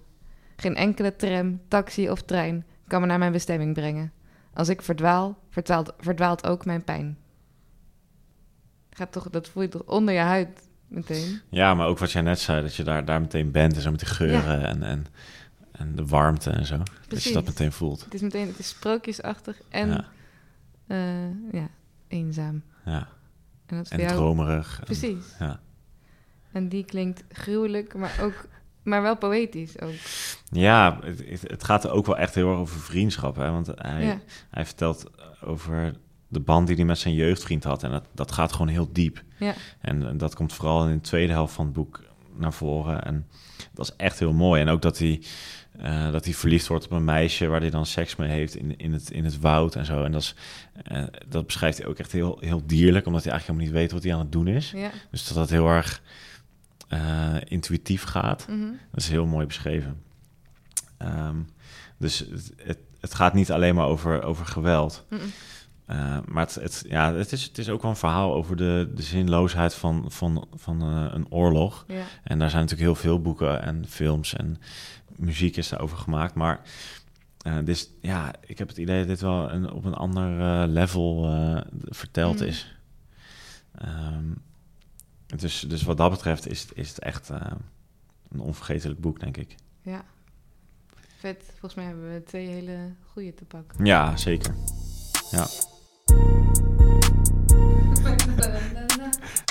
[0.55, 4.11] Geen enkele tram, taxi of trein kan me naar mijn bestemming brengen.
[4.53, 7.17] Als ik verdwaal, verdwaalt, verdwaalt ook mijn pijn.
[8.89, 11.41] Gaat toch, dat voel je toch onder je huid meteen?
[11.49, 13.91] Ja, maar ook wat jij net zei, dat je daar, daar meteen bent en zo
[13.91, 15.05] met de geuren en, en,
[15.71, 16.77] en de warmte en zo.
[17.07, 18.03] Dat je dat meteen voelt.
[18.03, 20.05] Het is meteen, het is sprookjesachtig en Ja,
[21.51, 21.67] ja,
[22.07, 22.63] eenzaam.
[22.85, 23.07] ja.
[23.65, 24.13] En dat En jou...
[24.15, 24.77] dromerig.
[24.79, 25.25] En- Precies.
[25.39, 25.59] Ja.
[26.51, 28.45] En die klinkt gruwelijk, maar ook,
[28.83, 29.93] maar wel poëtisch ook.
[30.51, 33.35] Ja, het, het- gaat er ook wel echt heel erg over vriendschap.
[33.35, 33.51] Hè?
[33.51, 34.19] Want hij, Ja.
[34.49, 35.05] hij vertelt
[35.43, 35.95] over
[36.27, 37.83] de band die hij met zijn jeugdvriend had.
[37.83, 39.23] En dat, dat gaat gewoon heel diep.
[39.39, 42.03] Ja, En, eh, dat komt vooral in de tweede helft van het boek
[42.35, 43.03] naar voren.
[43.03, 43.27] En
[43.73, 44.61] dat is echt heel mooi.
[44.61, 45.23] En ook dat hij,
[45.81, 48.77] eh, dat hij verliefd wordt op een meisje waar hij dan seks mee heeft in,
[48.77, 50.03] in, het, in het woud en zo.
[50.03, 50.35] En dat, is,
[50.83, 53.91] eh, dat beschrijft hij ook echt heel, heel dierlijk, omdat hij eigenlijk helemaal niet weet
[53.91, 54.71] wat hij aan het doen is.
[54.71, 54.89] ja.
[55.11, 56.01] Dus dat dat heel erg
[56.87, 58.45] eh, intuïtief gaat.
[58.47, 58.59] mhm.
[58.91, 60.01] Dat is heel mooi beschreven.
[60.97, 61.37] Ehm,
[61.97, 65.05] dus het, het, het gaat niet alleen maar over, over geweld.
[65.09, 65.21] Mhm.
[66.25, 69.01] Maar het, het, ja, het, is, het is ook wel een verhaal over de, de
[69.01, 71.85] zinloosheid van, van, van een oorlog.
[71.87, 72.03] Ja.
[72.23, 74.57] En daar zijn natuurlijk heel veel boeken en films en
[75.19, 76.33] muziek is daarover gemaakt.
[76.35, 76.61] Maar
[77.47, 80.63] uh, dus, ja, ik heb het idee dat dit wel een, op een ander uh,
[80.67, 81.23] level
[81.89, 82.43] verteld Mhm.
[82.47, 82.75] is.
[83.85, 84.41] Um,
[85.25, 87.37] dus, dus wat dat betreft is, het- is het echt uh,
[88.31, 89.55] een onvergetelijk boek, denk ik.
[89.81, 90.03] ja.
[91.19, 91.43] Vet.
[91.49, 93.85] Volgens mij hebben we twee hele goede te pakken.
[93.85, 94.55] Ja, zeker.
[95.31, 95.47] Ja.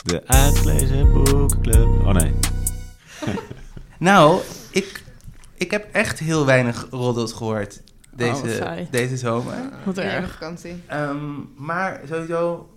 [0.04, 1.86] De uitgelezen boekenclub.
[1.86, 2.34] Oh nee.
[3.98, 5.04] Nou, ik,
[5.58, 8.86] ik heb echt heel weinig roddels gehoord Oh, deze, saai.
[8.90, 9.54] deze zomer.
[9.84, 10.32] Wat erg.
[10.32, 10.82] vakantie.
[10.86, 11.16] Ehm,
[11.56, 12.68] maar sowieso,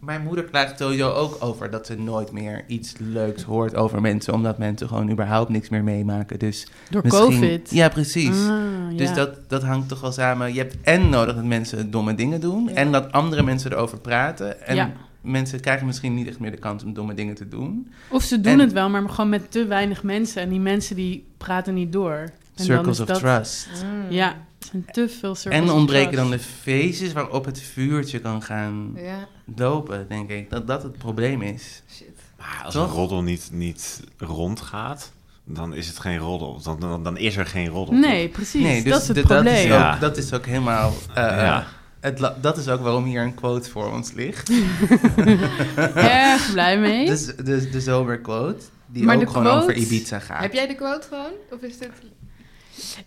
[0.00, 4.32] mijn moeder klaagt sowieso ook over dat ze nooit meer iets leuks hoort over mensen,
[4.34, 6.38] omdat mensen gewoon überhaupt niks meer meemaken.
[6.38, 7.70] Dus Door misschien- COVID.
[7.70, 8.36] Ja, precies.
[8.48, 9.14] Ah, Dus ja.
[9.14, 10.52] dat, dat hangt toch wel samen.
[10.52, 12.74] Je hebt en nodig dat mensen domme dingen doen, Ja.
[12.74, 14.66] en dat andere mensen erover praten.
[14.66, 14.92] En Ja.
[15.20, 17.92] Mensen krijgen misschien niet echt meer de kans om domme dingen te doen.
[18.08, 20.42] Of ze doen en- het wel, maar gewoon met te weinig mensen.
[20.42, 22.12] En die mensen die praten niet door.
[22.14, 23.68] En dan Circles is of dat- trust.
[23.84, 24.10] Mm.
[24.10, 24.36] Ja,
[24.70, 26.22] zijn te veel circles En of ontbreken trust.
[26.28, 30.50] dan de feestjes waarop het vuurtje kan gaan Ja, lopen, denk ik.
[30.50, 31.82] Dat dat het probleem is.
[31.90, 32.08] shit.
[32.38, 32.86] Maar als Toch?
[32.88, 35.12] een roddel niet, niet rondgaat,
[35.44, 36.60] dan is het geen roddel.
[36.62, 37.94] Dan, dan, dan is er geen roddel.
[37.94, 38.62] Nee, precies.
[38.62, 39.44] Nee, dus dat is het probleem.
[39.44, 39.94] Dat is, Ja.
[39.94, 40.92] ook, dat is ook helemaal...
[41.14, 41.66] eh, Ja.
[42.00, 44.50] Het, dat is ook waarom hier een quote voor ons ligt.
[45.94, 47.06] Erg blij mee.
[47.06, 50.40] Dus de, de zomerquote, die Maar ook de gewoon quote- over Ibiza gaat.
[50.42, 51.32] Heb jij de quote gewoon?
[51.52, 51.90] Of is dit...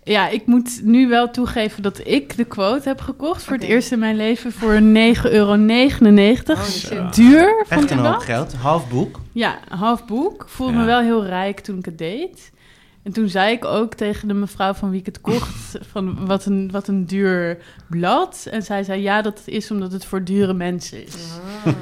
[0.03, 3.91] Ja, ik moet nu wel toegeven dat ik de quote heb gekocht voor het eerst
[3.91, 4.83] in mijn leven voor 9,99
[5.31, 5.57] euro.
[5.57, 6.89] Shit.
[6.89, 7.09] Ja.
[7.09, 9.19] Duur, vond Echt een hoop geld, half boek.
[9.31, 10.41] Ja, een half boek.
[10.43, 10.79] Ik voelde Ja.
[10.79, 12.51] me wel heel rijk toen ik het deed.
[13.03, 15.77] En toen zei ik ook tegen de mevrouw van wie ik het kocht...
[15.91, 17.57] van wat een, wat een duur
[17.89, 18.47] blad.
[18.51, 21.15] En zij zei, ja, dat is omdat het voor dure mensen is.
[21.65, 21.73] Ah.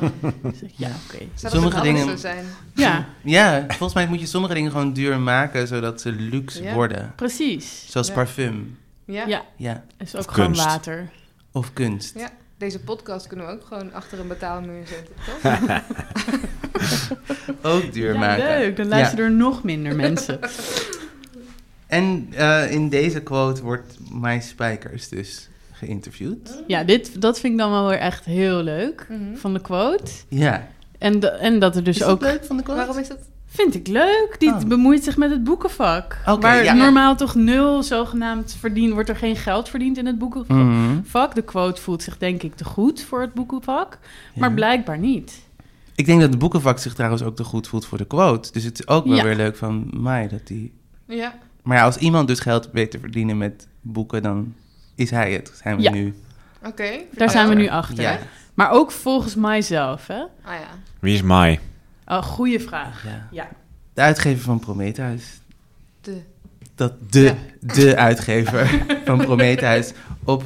[0.42, 1.18] Dus ik, ja, oké.
[1.18, 2.46] Zou dat Sommige dingen- zijn?
[2.76, 6.74] Ja, Ja, volgens mij moet je sommige dingen gewoon duur maken, zodat ze luxe Ja.
[6.74, 7.14] worden.
[7.16, 7.86] precies.
[7.92, 8.14] Zoals Ja.
[8.14, 9.26] parfum, Ja.
[9.28, 9.84] Ja, ja.
[9.98, 10.66] is ook Of gewoon kunst.
[10.66, 11.10] water.
[11.52, 12.20] Of kunst.
[12.20, 12.30] Ja.
[12.58, 15.82] Deze podcast kunnen we ook gewoon achter een betaalmuur zetten, toch?
[17.74, 18.44] Ook duur Ja, maken.
[18.46, 18.78] leuk.
[18.78, 20.40] Dan luisteren er nog minder mensen.
[21.92, 26.64] En eh, in deze quote wordt My Spijkers dus geïnterviewd.
[26.68, 29.36] Ja, dit, dat vind ik dan wel weer echt heel leuk Mhm.
[29.36, 30.12] van de quote.
[30.28, 30.68] Ja.
[30.98, 32.22] En, en dat er dus is ook...
[32.22, 32.80] leuk van de quote?
[32.80, 33.18] Waarom is dat?
[33.46, 34.36] Vind ik leuk.
[34.40, 34.64] Die Oh.
[34.64, 36.18] bemoeit zich met het boekenvak.
[36.26, 36.74] Oké, waar ja.
[36.74, 38.94] normaal toch nul zogenaamd verdiend...
[38.94, 40.58] wordt er geen geld verdiend in het boekenvak.
[40.58, 41.34] Mhm.
[41.34, 43.98] De quote voelt zich denk ik te goed voor het boekenvak.
[44.34, 44.40] Ja.
[44.40, 45.42] Maar blijkbaar niet.
[45.96, 48.52] Ik denk dat het boekenvak zich trouwens ook te goed voelt voor de quote.
[48.52, 49.24] Dus het is ook wel Ja.
[49.24, 50.74] weer leuk van mij dat die...
[51.08, 51.34] Ja.
[51.64, 54.54] Maar ja, als iemand dus geld weet te verdienen met boeken, dan
[54.96, 55.52] is hij het.
[55.64, 55.92] Zijn we Ja.
[55.92, 56.16] nu.
[56.66, 56.90] Oké.
[57.12, 58.02] Daar zijn we nu achter.
[58.04, 58.18] Ja.
[58.54, 60.20] Maar ook volgens mijzelf, hè?
[60.20, 60.68] Ah ja.
[61.00, 61.60] Wie is Mai?
[62.06, 63.04] Oh, goede vraag.
[63.06, 63.28] ja.
[63.32, 63.48] Ja.
[63.94, 65.40] De uitgever van Prometheus.
[66.02, 66.22] De.
[66.76, 67.36] Dat de, Ja.
[67.74, 69.94] de uitgever van Prometheus
[70.24, 70.44] op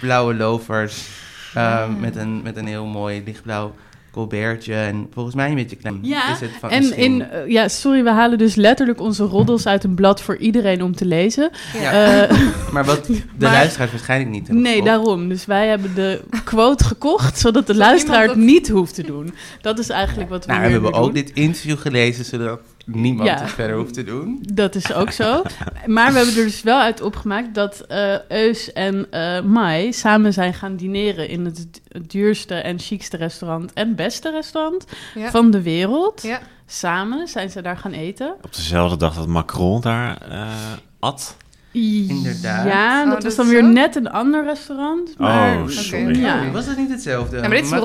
[0.00, 1.08] blauwe lovers
[1.54, 3.74] Ehm, met, een, met een heel mooi lichtblauw
[4.16, 4.74] colbertje.
[4.74, 8.02] En volgens mij een beetje klein Ja, is het van En in, eh, ja, sorry,
[8.02, 11.50] we halen dus letterlijk onze roddels uit een blad voor iedereen om te lezen.
[11.80, 12.26] Ja.
[12.26, 12.36] Eh,
[12.72, 14.90] Maar wat de Maar- luisteraars waarschijnlijk niet hebben nee, gekocht.
[14.90, 15.28] daarom.
[15.28, 19.34] Dus wij hebben de quote gekocht, zodat de Zodat luisteraar het niet hoeft te doen.
[19.60, 21.24] Dat is eigenlijk wat we Nou, hier we hebben nu ook doen.
[21.24, 23.40] dit interview gelezen, zodat niemand Ja.
[23.40, 24.38] het verder hoeft te doen.
[24.52, 25.42] Dat is ook zo.
[25.86, 30.32] Maar we hebben er dus wel uit opgemaakt dat eh Eus en eh Mai samen
[30.32, 35.30] zijn gaan dineren in het duurste en chicste restaurant en beste restaurant Ja.
[35.30, 36.22] van de wereld.
[36.22, 36.40] Ja.
[36.66, 38.34] Samen zijn ze daar gaan eten.
[38.42, 40.48] Op dezelfde dag dat Macron daar eh,
[40.98, 41.36] at.
[42.08, 42.66] Inderdaad.
[42.66, 43.66] Ja, Oh, dat was dan weer zo?
[43.66, 45.18] net een ander restaurant.
[45.18, 45.56] Maar...
[45.62, 46.18] Oh, sorry.
[46.20, 46.50] Ja.
[46.50, 47.36] Was het niet hetzelfde?
[47.36, 47.82] Ja, maar dit is het?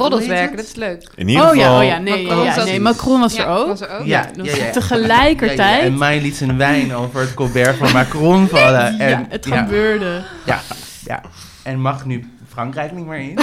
[0.56, 1.10] dat is leuk.
[1.15, 1.63] In ieder Oh geval...
[1.65, 3.67] ja, oh ja, nee, Macron ja, nee, Macron was er ook.
[3.67, 4.06] was er ook.
[4.06, 4.71] Ja, Ja, dus ja, ja.
[4.80, 5.58] tegelijkertijd.
[5.60, 8.99] Ja, ja, en mij liet zijn wijn over het colbert van Macron vallen.
[8.99, 10.23] En, ja, het ja, gebeurde.
[10.45, 10.60] Ja,
[11.06, 11.21] ja.
[11.63, 13.38] En mag nu Frankrijk niet meer in?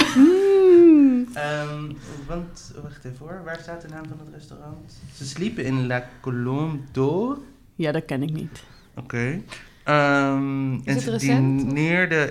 [1.33, 1.83] Ehm,
[2.27, 4.93] want, wacht even hoor, waar staat de naam van het restaurant?
[5.15, 7.37] Ze sliepen in La Colombe d'Or.
[7.75, 8.63] Ja, dat ken ik niet.
[8.95, 9.41] Oké.
[9.89, 11.71] Ehm, en het ze recent,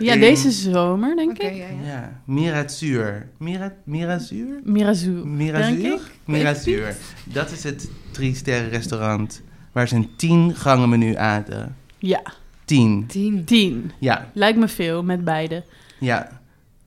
[0.01, 0.21] Ja, in...
[0.21, 1.42] deze zomer, denk ik.
[1.42, 1.66] ja, ja.
[1.85, 3.29] Ja, Mirazur.
[3.38, 4.61] Mira, Mirazur?
[4.64, 5.25] Mirazur?
[5.53, 6.01] Denk ik.
[6.25, 6.97] Mirazur.
[7.25, 9.42] Dat is het drie sterren restaurant
[9.73, 11.77] waar ze een tien gangen menu aten.
[11.99, 12.23] Ja,
[12.64, 13.05] Tien.
[13.07, 13.44] Tien.
[13.44, 13.90] tien.
[13.99, 15.64] Ja, Lijkt me veel met beide.
[15.99, 16.38] ja.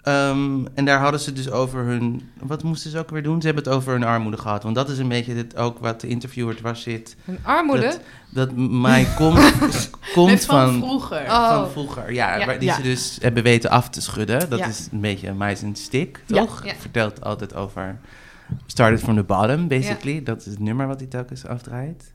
[0.04, 2.30] Ehm, en daar hadden ze dus over hun...
[2.40, 3.40] Wat moesten ze ook weer doen?
[3.42, 4.64] Ze hebben het over hun armoede gehad.
[4.64, 7.16] Want dat is een beetje dit, ook wat de interviewer dwars zit.
[7.26, 7.82] Een armoede?
[7.82, 9.40] Dat, dat Mai komt,
[10.14, 11.22] komt van, van, vroeger.
[11.26, 11.48] Oh.
[11.62, 12.14] van vroeger.
[12.14, 12.46] Ja, Ja.
[12.46, 12.76] waar- die Ja.
[12.76, 14.50] ze dus hebben weten af te schudden.
[14.50, 14.68] Dat Ja.
[14.68, 16.66] is een beetje Mai zijn stick, toch?
[16.66, 16.74] Ja.
[16.80, 18.00] Vertelt altijd over...
[18.66, 20.24] Started from the bottom, basically.
[20.24, 22.14] Dat is het nummer wat hij telkens afdraait.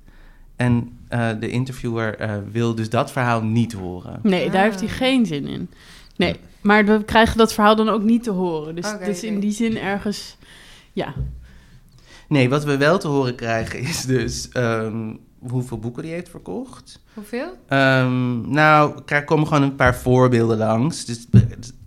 [0.56, 4.18] En eh, de interviewer eh, wil dus dat verhaal niet horen.
[4.22, 4.62] Nee, daar Ah.
[4.62, 5.70] heeft hij geen zin in.
[6.16, 8.74] Nee, maar we krijgen dat verhaal dan ook niet te horen.
[8.74, 10.36] Dus is in die zin ergens...
[10.92, 11.14] Ja,
[12.28, 17.00] Nee, wat we wel te horen krijgen is dus ehm, hoeveel boeken hij heeft verkocht.
[17.14, 17.48] Hoeveel?
[17.68, 21.04] Ehm, nou, er komen gewoon een paar voorbeelden langs.
[21.04, 21.26] Dus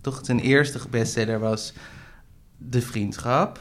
[0.00, 1.72] toch zijn eerste bestseller was
[2.56, 3.60] De Vriendschap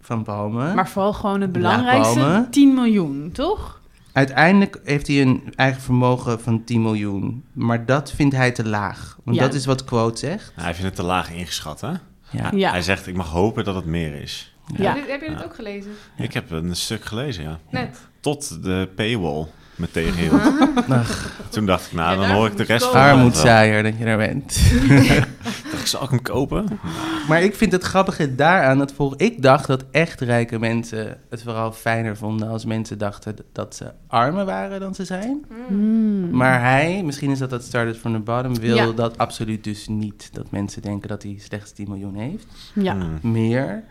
[0.00, 0.74] van Palme.
[0.74, 2.48] maar vooral gewoon het belangrijkste, Palme.
[2.50, 3.79] 10 miljoen, toch?
[4.12, 7.44] Uiteindelijk heeft hij een eigen vermogen van 10 miljoen.
[7.52, 9.18] Maar dat vindt hij te laag.
[9.24, 9.42] Want Ja.
[9.42, 10.52] dat is wat Quote zegt.
[10.54, 11.92] Nou, hij vindt het te laag ingeschat, hè?
[12.30, 12.50] Ja.
[12.54, 12.70] Ja.
[12.70, 14.54] Hij zegt, ik mag hopen dat het meer is.
[14.76, 14.94] Ja.
[14.94, 15.44] Heb je, heb je dit Ja.
[15.44, 15.90] ook gelezen?
[16.16, 17.58] Ik heb een stuk gelezen, ja.
[17.70, 17.98] Net.
[18.20, 19.46] Tot de paywall
[19.80, 20.40] me tegenhield.
[20.88, 23.98] Ach, Toen dacht ik, nou, Ja, dan daar hoor ik de rest van armoedzaaier dat
[23.98, 24.58] je er bent.
[25.70, 26.80] Dacht ik, zal ik hem kopen?
[27.28, 31.42] Maar ik vind het grappige daaraan dat voor ik dacht dat echt rijke mensen het
[31.42, 35.44] vooral fijner vonden als mensen dachten dat ze armer waren dan ze zijn.
[35.68, 36.30] Hmm.
[36.30, 38.92] Maar hij, misschien is dat dat started from the bottom, wil Ja.
[38.92, 40.28] dat absoluut dus niet.
[40.32, 42.46] Dat mensen denken dat hij slechts 10 miljoen heeft.
[42.74, 42.92] Ja.
[42.92, 43.18] Hmm.
[43.32, 43.84] Meer.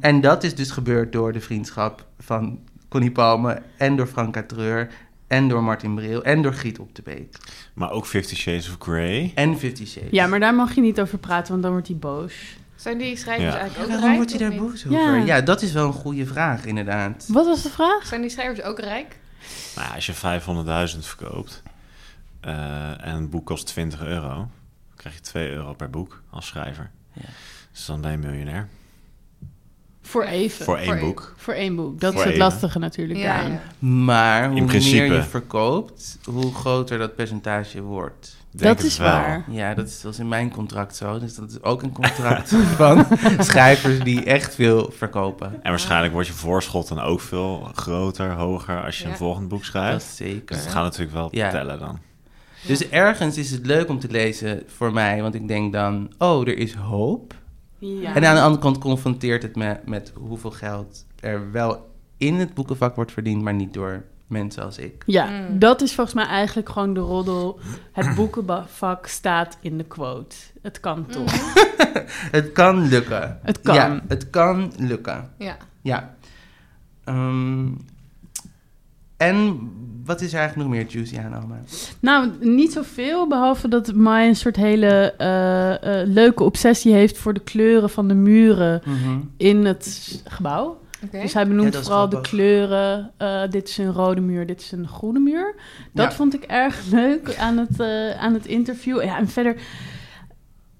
[0.00, 2.58] En dat is dus gebeurd door de vriendschap van
[2.90, 4.88] Connie Palme en door Franka Treur
[5.26, 7.36] en door Martin Bril en door Griet op de Beek.
[7.74, 9.32] Maar ook Fifty Shades of Grey.
[9.34, 10.10] En Fifty Shades.
[10.10, 12.34] ja, maar daar mag je niet over praten, want dan wordt hij boos.
[12.76, 13.58] Zijn die schrijvers Ja.
[13.60, 14.16] eigenlijk ook Waarom rijk?
[14.16, 14.90] wordt hij daar boos over?
[15.18, 15.24] Ja.
[15.24, 15.40] Ja.
[15.40, 17.24] dat is wel een goede vraag, inderdaad.
[17.28, 18.06] Wat was de vraag?
[18.06, 19.18] Zijn die schrijvers ook rijk?
[19.76, 20.14] Nou, ja, als je
[20.94, 21.62] 500.000 verkoopt
[22.40, 24.50] eh, en een boek kost 20 euro, dan
[24.96, 26.90] krijg je 2 euro per boek als schrijver.
[27.12, 27.22] Ja.
[27.72, 28.68] Dus dan ben je miljonair.
[30.10, 30.64] Voor even.
[30.64, 31.34] Voor Voor, één boek.
[31.46, 32.00] één boek.
[32.00, 33.60] Dat Voor is het lastige natuurlijk Ja.
[33.78, 34.96] Maar hoe principe.
[35.08, 38.36] meer je verkoopt, hoe groter dat percentage wordt.
[38.50, 39.08] Denk Dat is wel.
[39.08, 39.44] waar.
[39.50, 41.18] Ja, dat is, dat is in mijn contract zo.
[41.18, 43.06] Dus dat is ook een contract van
[43.38, 45.52] schrijvers die echt veel verkopen.
[45.62, 49.10] En waarschijnlijk wordt je voorschot dan ook veel groter, hoger als je Ja.
[49.10, 50.06] een volgend boek Dat schrijft.
[50.06, 50.46] is zeker.
[50.56, 51.50] Dus het gaat natuurlijk wel Ja.
[51.50, 51.98] tellen dan.
[52.66, 56.40] Dus ergens is het leuk om te lezen voor mij, want ik denk dan, oh,
[56.48, 57.34] er is hoop.
[57.80, 58.14] Ja.
[58.14, 62.54] En aan de andere kant confronteert het me met hoeveel geld er wel in het
[62.54, 65.02] boekenvak wordt verdiend, maar niet door mensen als ik.
[65.06, 65.58] Ja, Mm.
[65.58, 67.60] dat is volgens mij eigenlijk gewoon de roddel.
[67.92, 70.36] Het boekenvak staat in de quote.
[70.62, 71.32] Het kan toch?
[72.36, 73.38] Het kan lukken.
[73.42, 73.74] Het kan.
[73.74, 75.30] Ja, het kan lukken.
[75.38, 75.56] Ja.
[75.82, 76.14] Ja.
[77.04, 77.68] Ehm,
[79.16, 79.58] en
[80.10, 81.58] wat is er eigenlijk nog meer juicy aan allemaal?
[82.00, 87.34] Nou, niet zoveel, behalve dat Mai een soort hele eh, eh, leuke obsessie heeft voor
[87.34, 88.82] de kleuren van de muren
[89.36, 90.80] in het gebouw.
[91.10, 93.10] Dus hij benoemt Ja, vooral de kleuren.
[93.16, 95.54] eh, dit is een rode muur, dit is een groene muur.
[95.92, 96.12] Dat Ja.
[96.12, 99.02] vond ik erg leuk aan het, eh, aan het interview.
[99.02, 99.56] Ja, en verder,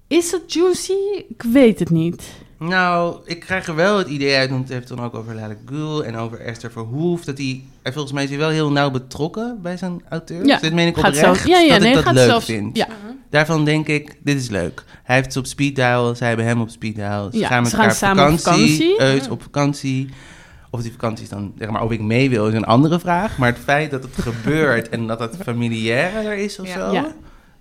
[0.07, 0.93] is het juicy?
[1.27, 2.31] Ik weet het niet.
[2.67, 5.57] Nou, ik krijg er wel het idee uit, want het heeft dan ook over Lale
[5.65, 8.91] Gül en over Esther Verhoef, dat hij, hij volgens mij is hij wel heel nauw
[8.91, 10.45] betrokken bij zijn auteur.
[10.45, 12.45] Ja, Dit meen ik oprecht, zelf- ja, ja, dat nee, ik dat gaat leuk zelfs-
[12.45, 12.77] vind.
[12.77, 12.87] Ja,
[13.29, 14.83] Daarvan denk ik, dit is leuk.
[15.03, 17.29] Hij heeft ze op speed dial, zij hebben hem op speed dial.
[17.31, 19.01] Ze Ja, gaan met ze gaan op samen op vakantie.
[19.01, 20.09] Eus op vakantie.
[20.69, 23.37] Of die vakantie is dan, zeg maar, of ik mee wil, is een andere vraag.
[23.37, 26.73] Maar het feit dat het gebeurt en dat het familiair is of Ja.
[26.73, 26.93] zo...
[26.93, 27.11] Ja.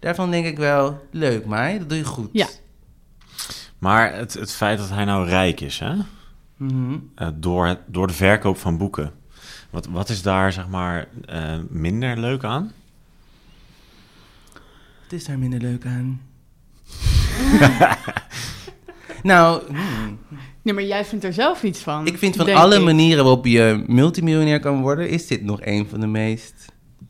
[0.01, 2.29] Daarvan denk ik wel, leuk, Mai, dat doe je goed.
[2.33, 2.47] Ja.
[3.81, 5.95] Maar het, het feit dat hij nou rijk is, hè?
[6.57, 6.99] Mhm.
[7.15, 9.13] Eh, door, het, door de verkoop van boeken.
[9.71, 12.73] Wat, wat is daar, zeg maar, eh, minder leuk aan?
[15.03, 16.21] Wat is daar minder leuk aan?
[19.23, 20.19] nou, hmm.
[20.63, 22.07] Nee, maar jij vindt er zelf iets van.
[22.07, 22.83] ik vind van alle ik.
[22.85, 26.65] manieren waarop je multimiljonair kan worden, is dit nog een van de meest,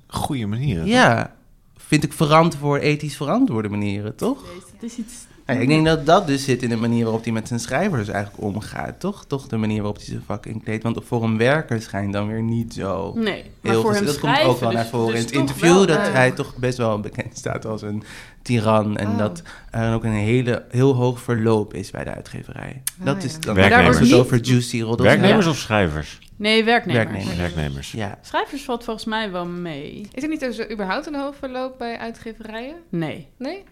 [0.06, 0.86] Goede manieren.
[0.86, 1.36] ja,
[1.76, 4.42] vind ik verantwoord, ethisch verantwoorde manieren, toch?
[4.72, 5.14] Het is iets...
[5.54, 8.08] Ja, ik denk dat dat dus zit in de manier waarop hij met zijn schrijvers
[8.08, 9.24] eigenlijk omgaat, toch?
[9.26, 10.82] Toch de manier waarop hij zijn vak inkleedt.
[10.82, 14.14] Want voor een werker schijnt dan weer niet zo Nee, maar heel voor hem Dat
[14.14, 16.56] schrijven, komt ook wel dus- naar voren dus in het interview, wel, dat hij toch
[16.56, 18.02] best wel bekend staat als een
[18.42, 18.96] tiran.
[18.96, 19.18] En Oh.
[19.18, 22.82] dat er ook een hele, heel hoog verloop is bij de uitgeverij.
[23.00, 23.28] Oh, dat ja.
[23.28, 23.98] is dan Werknemers.
[23.98, 26.18] het Niet- over juicy roddels Werknemers of schrijvers?
[26.36, 27.04] Nee, werknemers.
[27.04, 27.36] Werknemers.
[27.38, 27.92] Werknemers.
[27.92, 28.18] Ja.
[28.22, 30.08] Schrijvers valt volgens mij wel mee.
[30.12, 32.74] Is er niet zo überhaupt een hoog verloop bij uitgeverijen?
[32.88, 33.26] Nee.
[33.38, 33.62] Nee?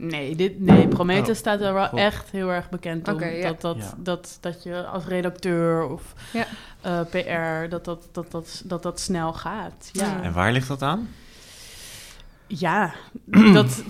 [0.00, 1.34] Nee, dit, nee Prometheus Oh.
[1.34, 2.00] staat er wel Goh.
[2.00, 3.20] echt heel erg bekend om.
[3.20, 3.42] Ja.
[3.48, 3.94] dat, dat, Ja.
[3.96, 6.46] dat, dat je als redacteur of Ja.
[6.80, 9.90] eh, PR, dat dat, dat, dat, dat dat snel gaat.
[9.92, 10.22] Ja.
[10.22, 11.08] En waar ligt dat aan?
[12.46, 12.94] ja
[13.52, 13.82] dat,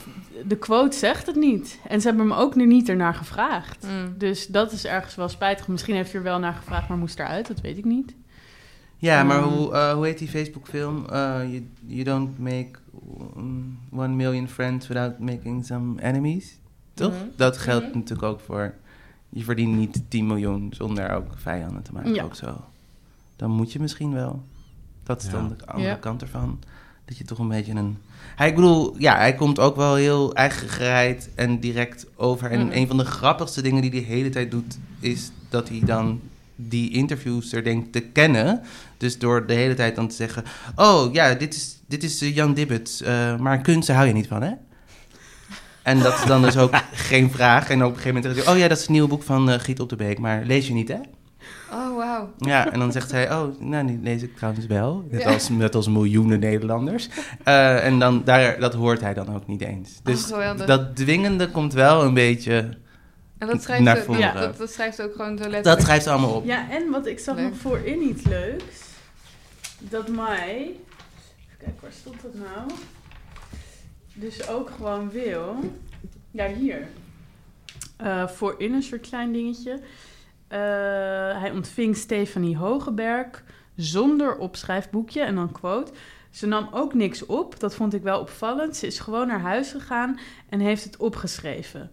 [0.46, 1.78] de quote zegt het niet.
[1.88, 3.86] En ze hebben hem ook nu niet ernaar gevraagd.
[3.86, 4.14] Mm.
[4.18, 5.68] Dus dat is ergens wel spijtig.
[5.68, 7.46] Misschien heeft hij er wel naar gevraagd, maar moest eruit.
[7.46, 8.14] Dat weet ik niet.
[8.96, 9.48] Ja, maar Mm.
[9.52, 11.06] hoe, eh, hoe heet die Facebook-film?
[11.08, 11.16] Eh,
[11.46, 12.68] you, you don't make
[13.92, 16.58] one million friends without making some enemies.
[16.94, 17.12] Toch?
[17.12, 17.24] Mhm.
[17.36, 17.94] Dat geldt Mhm.
[17.98, 18.74] natuurlijk ook voor...
[19.28, 22.14] Je verdient niet 10 miljoen zonder ook vijanden te maken.
[22.14, 22.22] Ja.
[22.24, 22.64] Ook zo.
[23.36, 24.42] Dan moet je misschien wel.
[25.02, 25.32] Dat is Ja.
[25.32, 25.94] dan de andere Ja.
[25.94, 26.58] kant ervan.
[27.04, 27.96] Dat je toch een beetje een...
[28.36, 32.50] Hij, ik bedoel, ja, hij komt ook wel heel eigen gereid en direct over.
[32.50, 32.72] En Mhm.
[32.76, 34.78] een van de grappigste dingen die hij de hele tijd doet...
[35.00, 36.20] is dat hij dan
[36.60, 38.60] die interviewster denkt te kennen.
[38.96, 40.44] Dus door de hele tijd dan te zeggen...
[40.76, 43.02] Oh, ja, dit is, dit is eh, Jan Dibbets.
[43.02, 44.52] eh, maar kunsten hou je niet van, hè?
[45.82, 46.74] En dat is dan dus ook
[47.10, 47.70] geen vraag.
[47.70, 48.54] En op een gegeven moment zegt hij...
[48.54, 50.18] Oh ja, dat is het nieuwe boek van eh, Giet op de Beek.
[50.18, 50.98] Maar lees je niet, hè?
[51.72, 52.32] Oh, wauw.
[52.38, 53.32] Ja, en dan zegt hij...
[53.32, 55.06] Oh, nou, die lees ik trouwens wel.
[55.10, 55.32] Net, Ja.
[55.32, 57.08] als, net als miljoenen Nederlanders.
[57.44, 60.00] Eh, en dan, daar, dat hoort hij dan ook niet eens.
[60.02, 62.68] Dus Oh, dat dwingende komt wel een beetje...
[63.38, 64.20] En dat schrijft, naar ze, voren.
[64.20, 65.64] ja, dat, dat schrijft ze ook gewoon zo letterlijk.
[65.64, 66.44] Dat schrijft ze allemaal op.
[66.44, 67.48] Ja, en wat ik zag Leuk.
[67.48, 68.80] nog voorin iets leuks.
[69.78, 70.56] Dat mij...
[70.56, 72.70] Even kijken, waar stond dat nou?
[74.14, 75.56] Dus ook gewoon wil...
[76.30, 76.88] Ja, hier.
[77.96, 79.80] Eh, voorin een soort klein dingetje.
[80.48, 80.58] Eh,
[81.40, 83.44] hij ontving Stefanie Hogeberg
[83.76, 85.20] zonder opschrijfboekje.
[85.20, 85.92] En dan quote...
[86.30, 87.60] Ze nam ook niks op.
[87.60, 88.76] Dat vond ik wel opvallend.
[88.76, 91.90] Ze is gewoon naar huis gegaan en heeft het opgeschreven.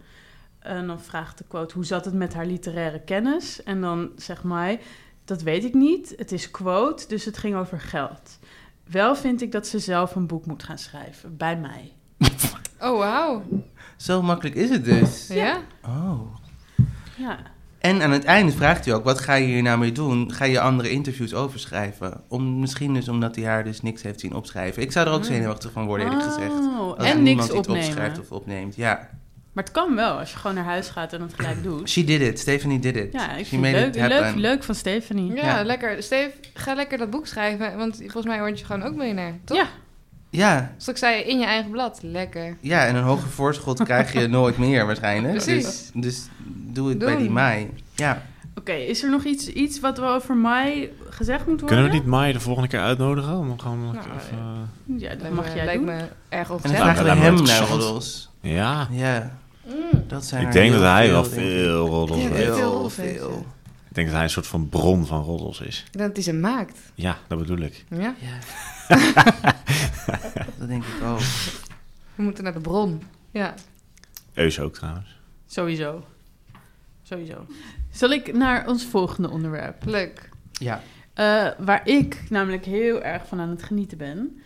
[0.65, 3.63] En dan vraagt de quote, hoe zat het met haar literaire kennis?
[3.63, 4.79] En dan zegt mij,
[5.25, 6.13] dat weet ik niet.
[6.17, 8.39] Het is quote, dus het ging over geld.
[8.89, 11.91] Wel vind ik dat ze zelf een boek moet gaan schrijven, bij mij.
[12.79, 13.43] Oh, wauw.
[13.97, 15.27] Zo makkelijk is het dus.
[15.27, 15.57] Ja?
[15.85, 16.35] Oh.
[17.17, 17.37] Ja,
[17.79, 20.31] En aan het einde vraagt hij ook, wat ga je hier nou mee doen?
[20.33, 22.21] Ga je andere interviews overschrijven?
[22.27, 24.81] Om, misschien dus omdat hij haar dus niks heeft zien opschrijven.
[24.81, 25.25] Ik zou er ook Ah.
[25.25, 26.51] zenuwachtig van worden, eerlijk gezegd.
[26.53, 28.75] Oh, Als en niemand niks iets opschrijft of opneemt.
[28.75, 29.09] Ja,
[29.55, 31.89] Maar het kan wel, als je gewoon naar huis gaat en het gelijk doet.
[31.89, 32.39] she did it.
[32.39, 33.13] Stephanie did it.
[33.13, 35.33] Ja, ik She vind het leuk, leuk, leuk van Stephanie.
[35.35, 35.63] Ja, Ja.
[35.63, 36.03] lekker.
[36.03, 37.77] Steve, ga lekker dat boek schrijven.
[37.77, 39.57] Want volgens mij word je gewoon ook miljonair, toch?
[39.57, 39.65] Ja.
[40.29, 41.99] Ja, Straks zei je in je eigen blad.
[42.01, 42.57] Lekker.
[42.59, 45.33] ja, en een hoger voorschot krijg je nooit meer waarschijnlijk.
[45.33, 45.63] Precies.
[45.63, 47.69] Dus, dus doe het bij die Mai.
[47.95, 48.21] Ja.
[48.57, 51.67] Oké, is er nog iets, iets wat we over mij gezegd moet worden?
[51.67, 53.37] Kunnen we niet Mai de volgende keer uitnodigen?
[53.37, 54.37] Om gewoon nog Nou, even...
[54.97, 55.95] Ja, dat Lijkt mag me, jij lijkt doen.
[55.95, 58.01] me erg En dan vragen we hem naar.
[58.41, 59.31] Ja, Ja,
[59.65, 60.03] Mm.
[60.07, 62.35] dat zijn ik denk dat hij wel veel roddels heeft.
[62.35, 63.45] veel Heel veel.
[63.89, 65.83] Ik denk dat hij een soort van bron van roddels is.
[65.85, 66.79] Ik denk dat hij ze maakt.
[66.95, 67.85] Ja, dat bedoel ik.
[67.89, 68.15] Ja?
[68.19, 68.39] Ja.
[70.59, 71.19] dat denk ik ook.
[72.15, 73.01] We moeten naar de bron.
[73.31, 73.53] Ja.
[74.33, 75.19] Eus ook trouwens.
[75.47, 76.05] Sowieso.
[77.03, 77.45] Sowieso.
[77.91, 79.85] Zal ik naar ons volgende onderwerp?
[79.85, 80.29] Leuk.
[80.51, 80.81] Ja.
[81.13, 84.41] Eh, waar ik namelijk heel erg van aan het genieten ben,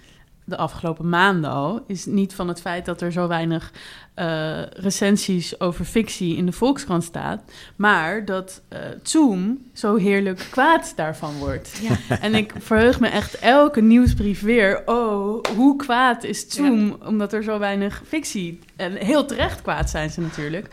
[0.50, 3.72] de afgelopen maanden al, is niet van het feit dat er zo weinig
[4.14, 7.42] eh, recensies over fictie in de Volkskrant staat,
[7.76, 11.82] maar dat eh Zoom zo heerlijk kwaad daarvan wordt.
[12.22, 14.82] En ik verheug me echt elke nieuwsbrief weer.
[14.86, 16.98] Oh, hoe kwaad is Zoom?
[17.06, 18.60] Omdat er zo weinig fictie.
[18.76, 20.68] En heel terecht kwaad zijn ze natuurlijk.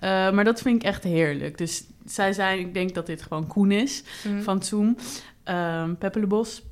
[0.00, 1.58] Eh, maar dat vind ik echt heerlijk.
[1.58, 4.42] Dus zij zijn, ik denk dat dit gewoon Koen is Mhm.
[4.42, 4.96] van Zoom,
[5.98, 6.62] Peppe Bos.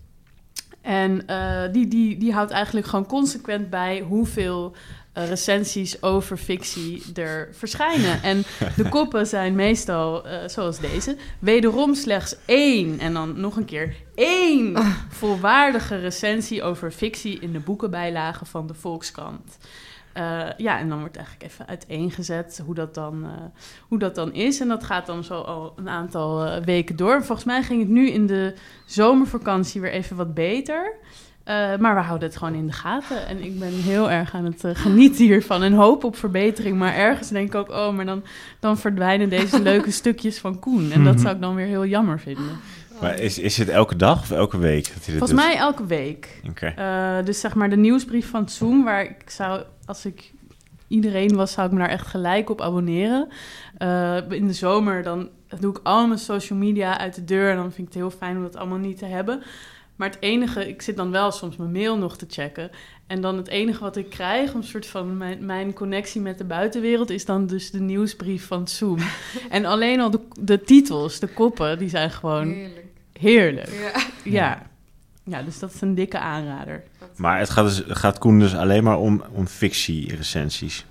[0.87, 4.76] En eh, die, die, die houdt eigenlijk gewoon consequent bij hoeveel
[5.12, 8.22] eh, recensies over fictie er verschijnen.
[8.32, 8.43] En
[8.76, 12.99] de koppen zijn meestal, eh, zoals deze, wederom slechts één.
[12.99, 14.76] En dan nog een keer één
[15.09, 19.59] volwaardige recensie over fictie in de boekenbijlagen van de Volkskrant.
[20.16, 23.30] Eh, ja, en dan wordt eigenlijk even uiteengezet hoe dat, dan, eh,
[23.88, 24.60] hoe dat dan is.
[24.60, 27.24] En dat gaat dan zo al een aantal eh, weken door.
[27.24, 28.54] Volgens mij ging het nu in de
[28.86, 30.94] zomervakantie weer even wat beter.
[31.44, 33.26] Eh, maar we houden het gewoon in de gaten.
[33.26, 35.62] En ik ben heel erg aan het genieten hiervan.
[35.62, 36.78] En hoop op verbetering.
[36.78, 38.22] Maar ergens denk ik ook, oh, maar dan,
[38.60, 40.92] dan verdwijnen deze leuke stukjes van Koen.
[40.92, 42.58] En dat zou ik dan weer heel jammer vinden.
[43.00, 45.40] Maar is, is het elke dag of elke week dat hij dit Volgens doet?
[45.40, 46.40] mij elke week.
[46.48, 46.66] Oké.
[46.66, 50.32] Eh, dus zeg maar de nieuwsbrief van Zoom, waar ik zou, als ik
[50.89, 53.28] iedereen was, zou ik me daar echt gelijk op abonneren.
[53.78, 55.28] Eh, in de zomer dan
[55.61, 58.11] doe ik al mijn social media uit de deur en dan vind ik het heel
[58.11, 59.43] fijn om dat allemaal niet te hebben.
[59.97, 62.70] Maar het enige, ik zit dan wel soms mijn mail nog te checken.
[63.07, 66.39] En dan het enige wat ik krijg, om een soort van mijn, mijn connectie met
[66.39, 68.99] de buitenwereld, is dan dus de nieuwsbrief van Zoom.
[69.51, 72.87] en alleen al de, de titels, de koppen, die zijn gewoon Heerlijk.
[73.12, 73.68] heerlijk.
[73.68, 74.03] Ja.
[74.24, 74.66] Ja.
[75.24, 76.82] ja, dus dat is een dikke aanrader.
[77.16, 80.84] Maar het gaat, dus, gaat Koen dus alleen maar om, om fictie-recensies.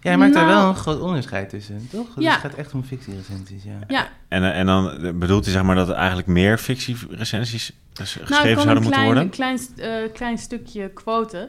[0.00, 2.14] Jij maakt daar Nou- wel een groot onderscheid tussen, toch?
[2.14, 2.30] Dus Ja.
[2.32, 3.78] het gaat echt om fictierecensies, ja.
[3.88, 7.72] Ja, En, eh, en dan eh, bedoelt hij zeg maar dat er eigenlijk meer fictie-recensies
[7.94, 9.30] Nou, geschreven zouden een moeten klein, worden?
[9.30, 11.48] klein, eh, klein stukje quoten.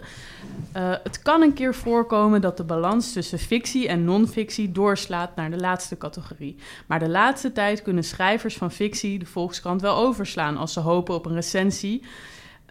[0.72, 5.52] Eh, het kan een keer voorkomen dat de balans tussen fictie en non-fictie doorslaat naar
[5.52, 6.56] de laatste categorie.
[6.88, 11.16] Maar de laatste tijd kunnen schrijvers van fictie de Volkskrant wel overslaan als ze hopen
[11.16, 12.04] op een recensie.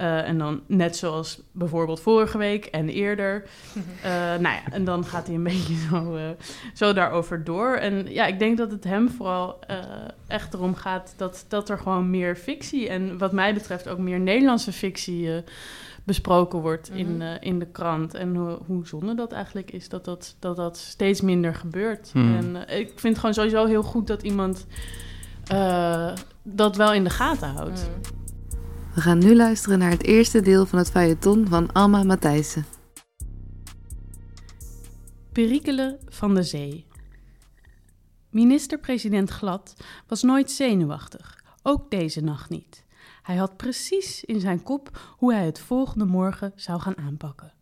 [0.03, 3.43] Eh, en dan net zoals bijvoorbeeld vorige week en eerder.
[4.03, 6.23] Eh, nou ja, en dan gaat hij een beetje zo, eh,
[6.75, 7.75] zo daarover door.
[7.75, 9.77] En ja, ik denk dat het hem vooral eh,
[10.27, 14.21] echt erom gaat dat, dat er gewoon meer fictie en wat mij betreft ook meer
[14.21, 15.43] Nederlandse fictie eh,
[16.05, 17.23] besproken wordt in, Mhm.
[17.23, 18.15] eh, in de krant.
[18.15, 22.11] En hoe, hoe zonde dat eigenlijk is dat dat, dat, dat steeds minder gebeurt.
[22.13, 22.37] Hmm.
[22.37, 24.67] En ik vind het gewoon sowieso heel goed dat iemand
[25.47, 27.89] eh, dat wel in de gaten houdt.
[27.89, 28.21] Mm.
[28.95, 32.65] We gaan nu luisteren naar het eerste deel van het feuilleton van Alma Matthijssen.
[35.33, 36.87] Perikelen van de zee.
[38.31, 39.77] Minister-president Glad
[40.07, 42.85] was nooit zenuwachtig, ook deze nacht niet.
[43.23, 47.53] Hij had precies in zijn kop hoe hij het volgende morgen zou gaan aanpakken.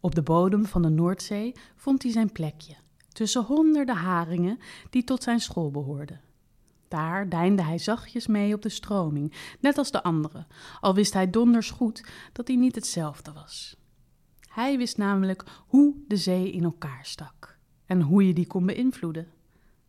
[0.00, 2.74] Op de bodem van de Noordzee vond hij zijn plekje,
[3.12, 4.58] tussen honderden haringen
[4.90, 6.20] die tot zijn school behoorden.
[6.94, 10.46] Daar deinde hij zachtjes mee op de stroming, net als de anderen,
[10.80, 13.76] al wist hij donders goed dat hij niet hetzelfde was.
[14.48, 19.28] Hij wist namelijk hoe de zee in elkaar stak en hoe je die kon beïnvloeden.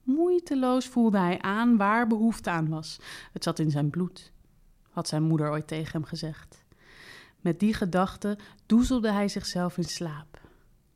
[0.03, 2.99] Moeiteloos voelde hij aan waar behoefte aan was.
[3.31, 4.31] Het zat in zijn bloed,
[4.89, 6.65] had zijn moeder ooit tegen hem gezegd.
[7.39, 10.34] Met die gedachte doezelde hij zichzelf in slaap.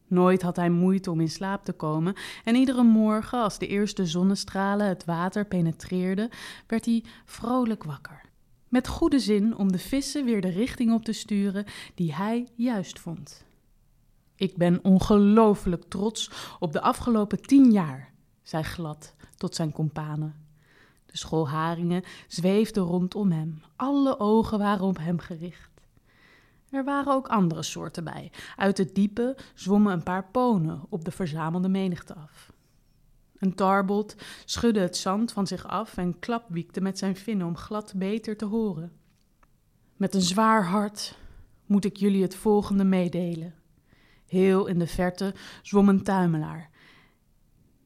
[0.10, 4.06] Nooit had hij moeite om in slaap te komen en iedere morgen, als de eerste
[4.06, 6.30] zonnestralen het water penetreerden,
[6.68, 8.22] werd hij vrolijk wakker.
[8.68, 13.00] Met goede zin om de vissen weer de richting op te sturen die hij juist
[13.00, 13.46] vond.
[14.36, 20.36] Ik ben ongelooflijk trots op de afgelopen tien jaar, zei Glad tot zijn kompanen.
[21.06, 25.69] De schoolharingen zweefden rondom hem, alle ogen waren op hem gericht.
[26.72, 28.32] Er waren ook andere soorten bij.
[28.56, 32.52] Uit het diepe zwommen een paar ponen op de verzamelde menigte af.
[33.38, 34.16] Een tarbot
[34.46, 38.46] schudde het zand van zich af en klapwiekte met zijn vinnen om glad beter te
[38.46, 38.92] horen.
[39.98, 41.18] Met een zwaar hart
[41.66, 43.54] moet ik jullie het volgende meedelen.
[44.26, 46.70] Heel in de verte zwom een tuimelaar.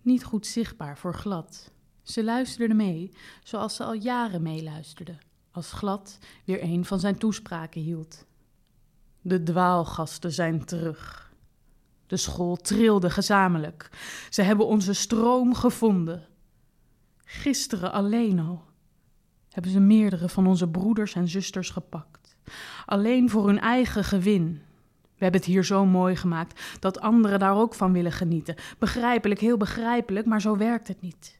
[0.02, 1.72] Niet goed zichtbaar voor glad.
[2.02, 3.12] Ze luisterde mee,
[3.44, 5.18] zoals ze al jaren meeluisterde,
[5.52, 8.26] als glad weer een van zijn toespraken hield.
[9.26, 11.32] De dwaalgasten zijn terug.
[12.07, 13.89] De school trilde gezamenlijk.
[14.30, 16.28] Ze hebben onze stroom gevonden.
[17.26, 18.63] Gisteren alleen al
[19.49, 22.36] hebben ze meerdere van onze broeders en zusters gepakt.
[22.86, 24.61] Alleen voor hun eigen gewin.
[25.01, 28.55] We hebben het hier zo mooi gemaakt dat anderen daar ook van willen genieten.
[28.80, 31.39] Begrijpelijk, heel begrijpelijk, maar zo werkt het niet.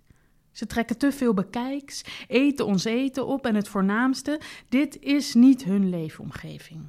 [0.52, 5.64] Ze trekken te veel bekijks, eten ons eten op en het voornaamste, dit is niet
[5.64, 6.82] hun leefomgeving.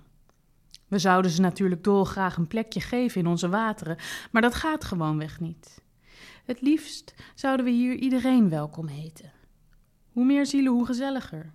[0.88, 3.96] We zouden ze natuurlijk dolgraag een plekje geven in onze wateren,
[4.30, 5.82] maar dat gaat gewoonweg niet.
[6.44, 9.32] Het liefst zouden we hier iedereen welkom heten.
[10.12, 11.52] Hoe meer zielen, hoe gezelliger.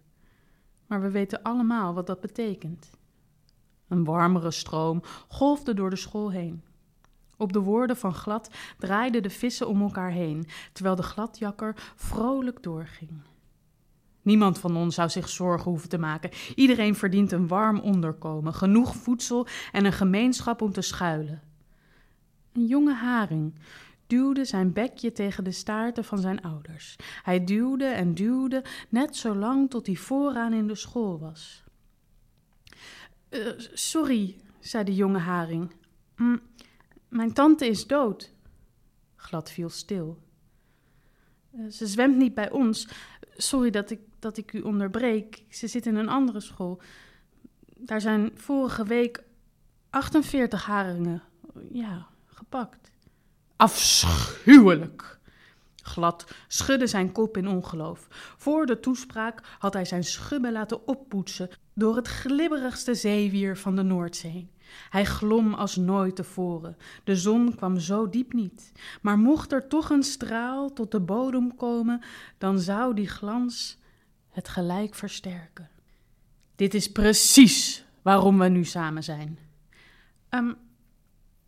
[0.88, 2.89] Maar we weten allemaal wat dat betekent.
[3.88, 6.63] Een warmere stroom golfde door de school heen.
[7.38, 12.63] Op de woorden van Glad draaiden de vissen om elkaar heen, terwijl de gladjakker vrolijk
[12.63, 13.11] doorging.
[14.22, 16.30] Niemand van ons zou zich zorgen hoeven te maken.
[16.55, 21.41] Iedereen verdient een warm onderkomen, genoeg voedsel en een gemeenschap om te schuilen.
[22.53, 23.53] Een jonge haring
[24.09, 26.95] duwde zijn bekje tegen de staarten van zijn ouders.
[27.24, 31.63] Hij duwde en duwde, net zo lang tot hij vooraan in de school was.
[33.30, 33.39] "Eh,
[33.74, 35.72] sorry, zei de jonge haring.
[36.15, 36.41] "Mm,
[37.09, 38.34] mijn tante is dood.
[39.15, 40.17] Glad viel stil.
[41.51, 42.88] "Eh, ze zwemt niet bij ons.
[43.38, 45.43] Sorry dat ik, dat ik u onderbreek.
[45.49, 46.82] Ze zit in een andere school.
[47.78, 49.24] Daar zijn vorige week
[49.89, 51.24] 48 haringen
[51.72, 52.91] ja, gepakt.
[53.55, 55.20] Afschuwelijk!
[55.84, 58.07] Glad schudde zijn kop in ongeloof.
[58.38, 63.82] Voor de toespraak had hij zijn schubben laten oppoetsen door het glibberigste zeewier van de
[63.82, 64.49] Noordzee.
[64.89, 66.78] Hij glom als nooit tevoren.
[67.03, 68.72] De zon kwam zo diep niet.
[69.01, 72.01] Maar mocht er toch een straal tot de bodem komen,
[72.38, 73.78] dan zou die glans
[74.39, 75.69] het gelijk versterken.
[76.55, 79.39] Dit is precies waarom we nu samen zijn.
[80.29, 80.53] Ehm,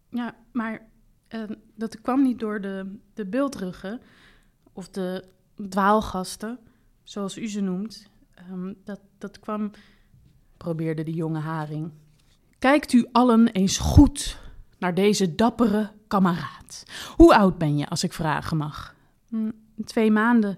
[0.10, 0.88] ja, maar
[1.28, 1.44] eh,
[1.76, 4.02] dat kwam niet door de, de beeldruggen
[4.74, 5.26] of de
[5.70, 6.60] dwaalgasten,
[7.04, 8.10] zoals u ze noemt.
[8.34, 9.72] Ehm, dat, dat kwam,
[10.58, 11.92] probeerde de jonge haring.
[12.60, 14.40] Kijkt u allen eens goed
[14.78, 16.84] naar deze dappere kameraad.
[17.16, 18.96] Hoe oud ben je, als ik vragen mag?
[19.28, 19.52] Hm,
[19.86, 20.58] twee maanden.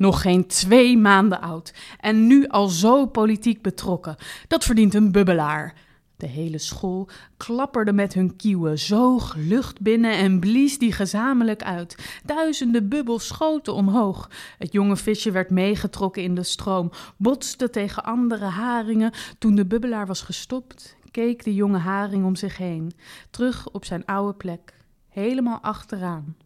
[0.00, 1.74] Nog geen twee maanden oud.
[1.98, 4.16] En nu al zo politiek betrokken.
[4.48, 5.74] Dat verdient een bubbelaar.
[6.16, 12.20] De hele school klapperde met hun kieuwen, zoog lucht binnen en blies die gezamenlijk uit.
[12.24, 14.30] Duizenden bubbels schoten omhoog.
[14.58, 19.12] Het jonge visje werd meegetrokken in de stroom, botste tegen andere haringen.
[19.38, 22.92] Toen de bubbelaar was gestopt, keek de jonge haring om zich heen,
[23.30, 24.74] terug op zijn oude plek,
[25.08, 26.36] helemaal achteraan.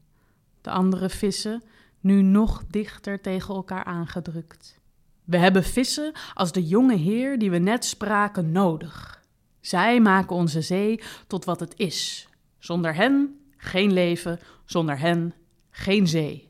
[0.61, 1.63] De andere vissen
[2.05, 4.81] nu nog dichter tegen elkaar aangedrukt.
[5.25, 9.23] We hebben vissen als de jonge heer die we net spraken nodig.
[9.61, 12.29] Zij maken onze zee tot wat het is.
[12.59, 15.35] Zonder hen geen leven, zonder hen
[15.71, 16.49] geen zee.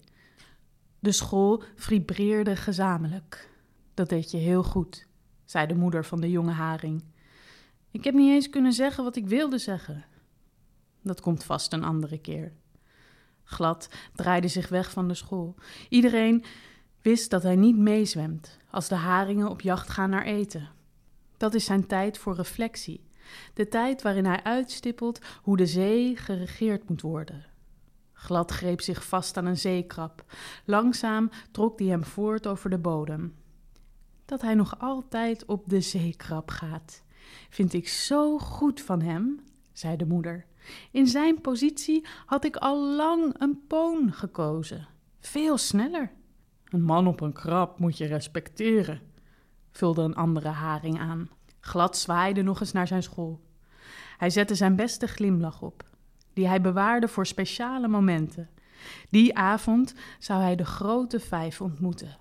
[0.99, 3.51] De school vibreerde gezamenlijk.
[3.95, 5.07] Dat deed je heel goed,
[5.45, 7.05] zei de moeder van de jonge haring.
[7.91, 10.05] Ik heb niet eens kunnen zeggen wat ik wilde zeggen.
[11.03, 12.53] Dat komt vast een andere keer.
[13.45, 15.55] Glad draaide zich weg van de school.
[15.89, 16.45] Iedereen
[17.03, 20.69] wist dat hij niet meezwemt als de haringen op jacht gaan naar eten.
[21.37, 23.09] Dat is zijn tijd voor reflectie.
[23.55, 27.47] De tijd waarin hij uitstippelt hoe de zee geregeerd moet worden.
[28.13, 30.25] Glad greep zich vast aan een zeekrab.
[30.65, 33.35] Langzaam trok hij hem voort over de bodem.
[34.25, 37.03] Dat hij nog altijd op de zeekrab gaat,
[37.51, 39.41] vind ik zo goed van hem,
[39.73, 40.47] zei de moeder.
[40.91, 44.89] In zijn positie had ik al lang een poon gekozen.
[45.21, 46.11] Veel sneller.
[46.65, 49.01] Een man op een krab moet je respecteren,
[49.71, 51.29] vulde een andere haring aan.
[51.61, 53.41] Glad zwaaide nog eens naar zijn school.
[54.19, 55.85] Hij zette zijn beste glimlach op,
[56.33, 58.49] die hij bewaarde voor speciale momenten.
[59.11, 62.17] Die avond zou hij de grote vijf ontmoeten.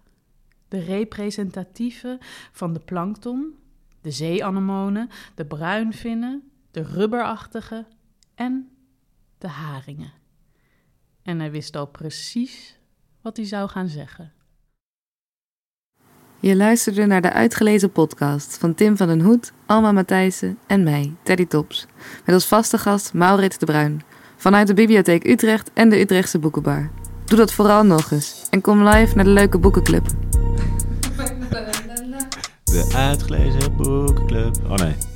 [0.68, 2.18] De representatieve
[2.52, 3.58] van de plankton,
[4.02, 7.86] de zeeanemonen, de bruinvinnen, de rubberachtige
[8.36, 8.70] en
[9.38, 10.12] de haringen.
[11.22, 12.80] En hij wist al precies
[13.22, 14.32] wat hij zou gaan zeggen.
[16.40, 21.14] Je luisterde naar de uitgelezen podcast van Tim van den Hoed, Alma Matthijssen en mij,
[21.24, 21.86] Teddy Tops.
[22.26, 24.02] Met als vaste gast Maurits de Bruin.
[24.36, 26.92] Vanuit de Bibliotheek Utrecht en de Utrechtse Boekenbar.
[27.26, 28.48] Doe dat vooral nog eens.
[28.50, 30.06] En kom live naar de leuke boekenclub.
[32.64, 34.56] De uitgelezen boekenclub.
[34.64, 35.13] Oh nee.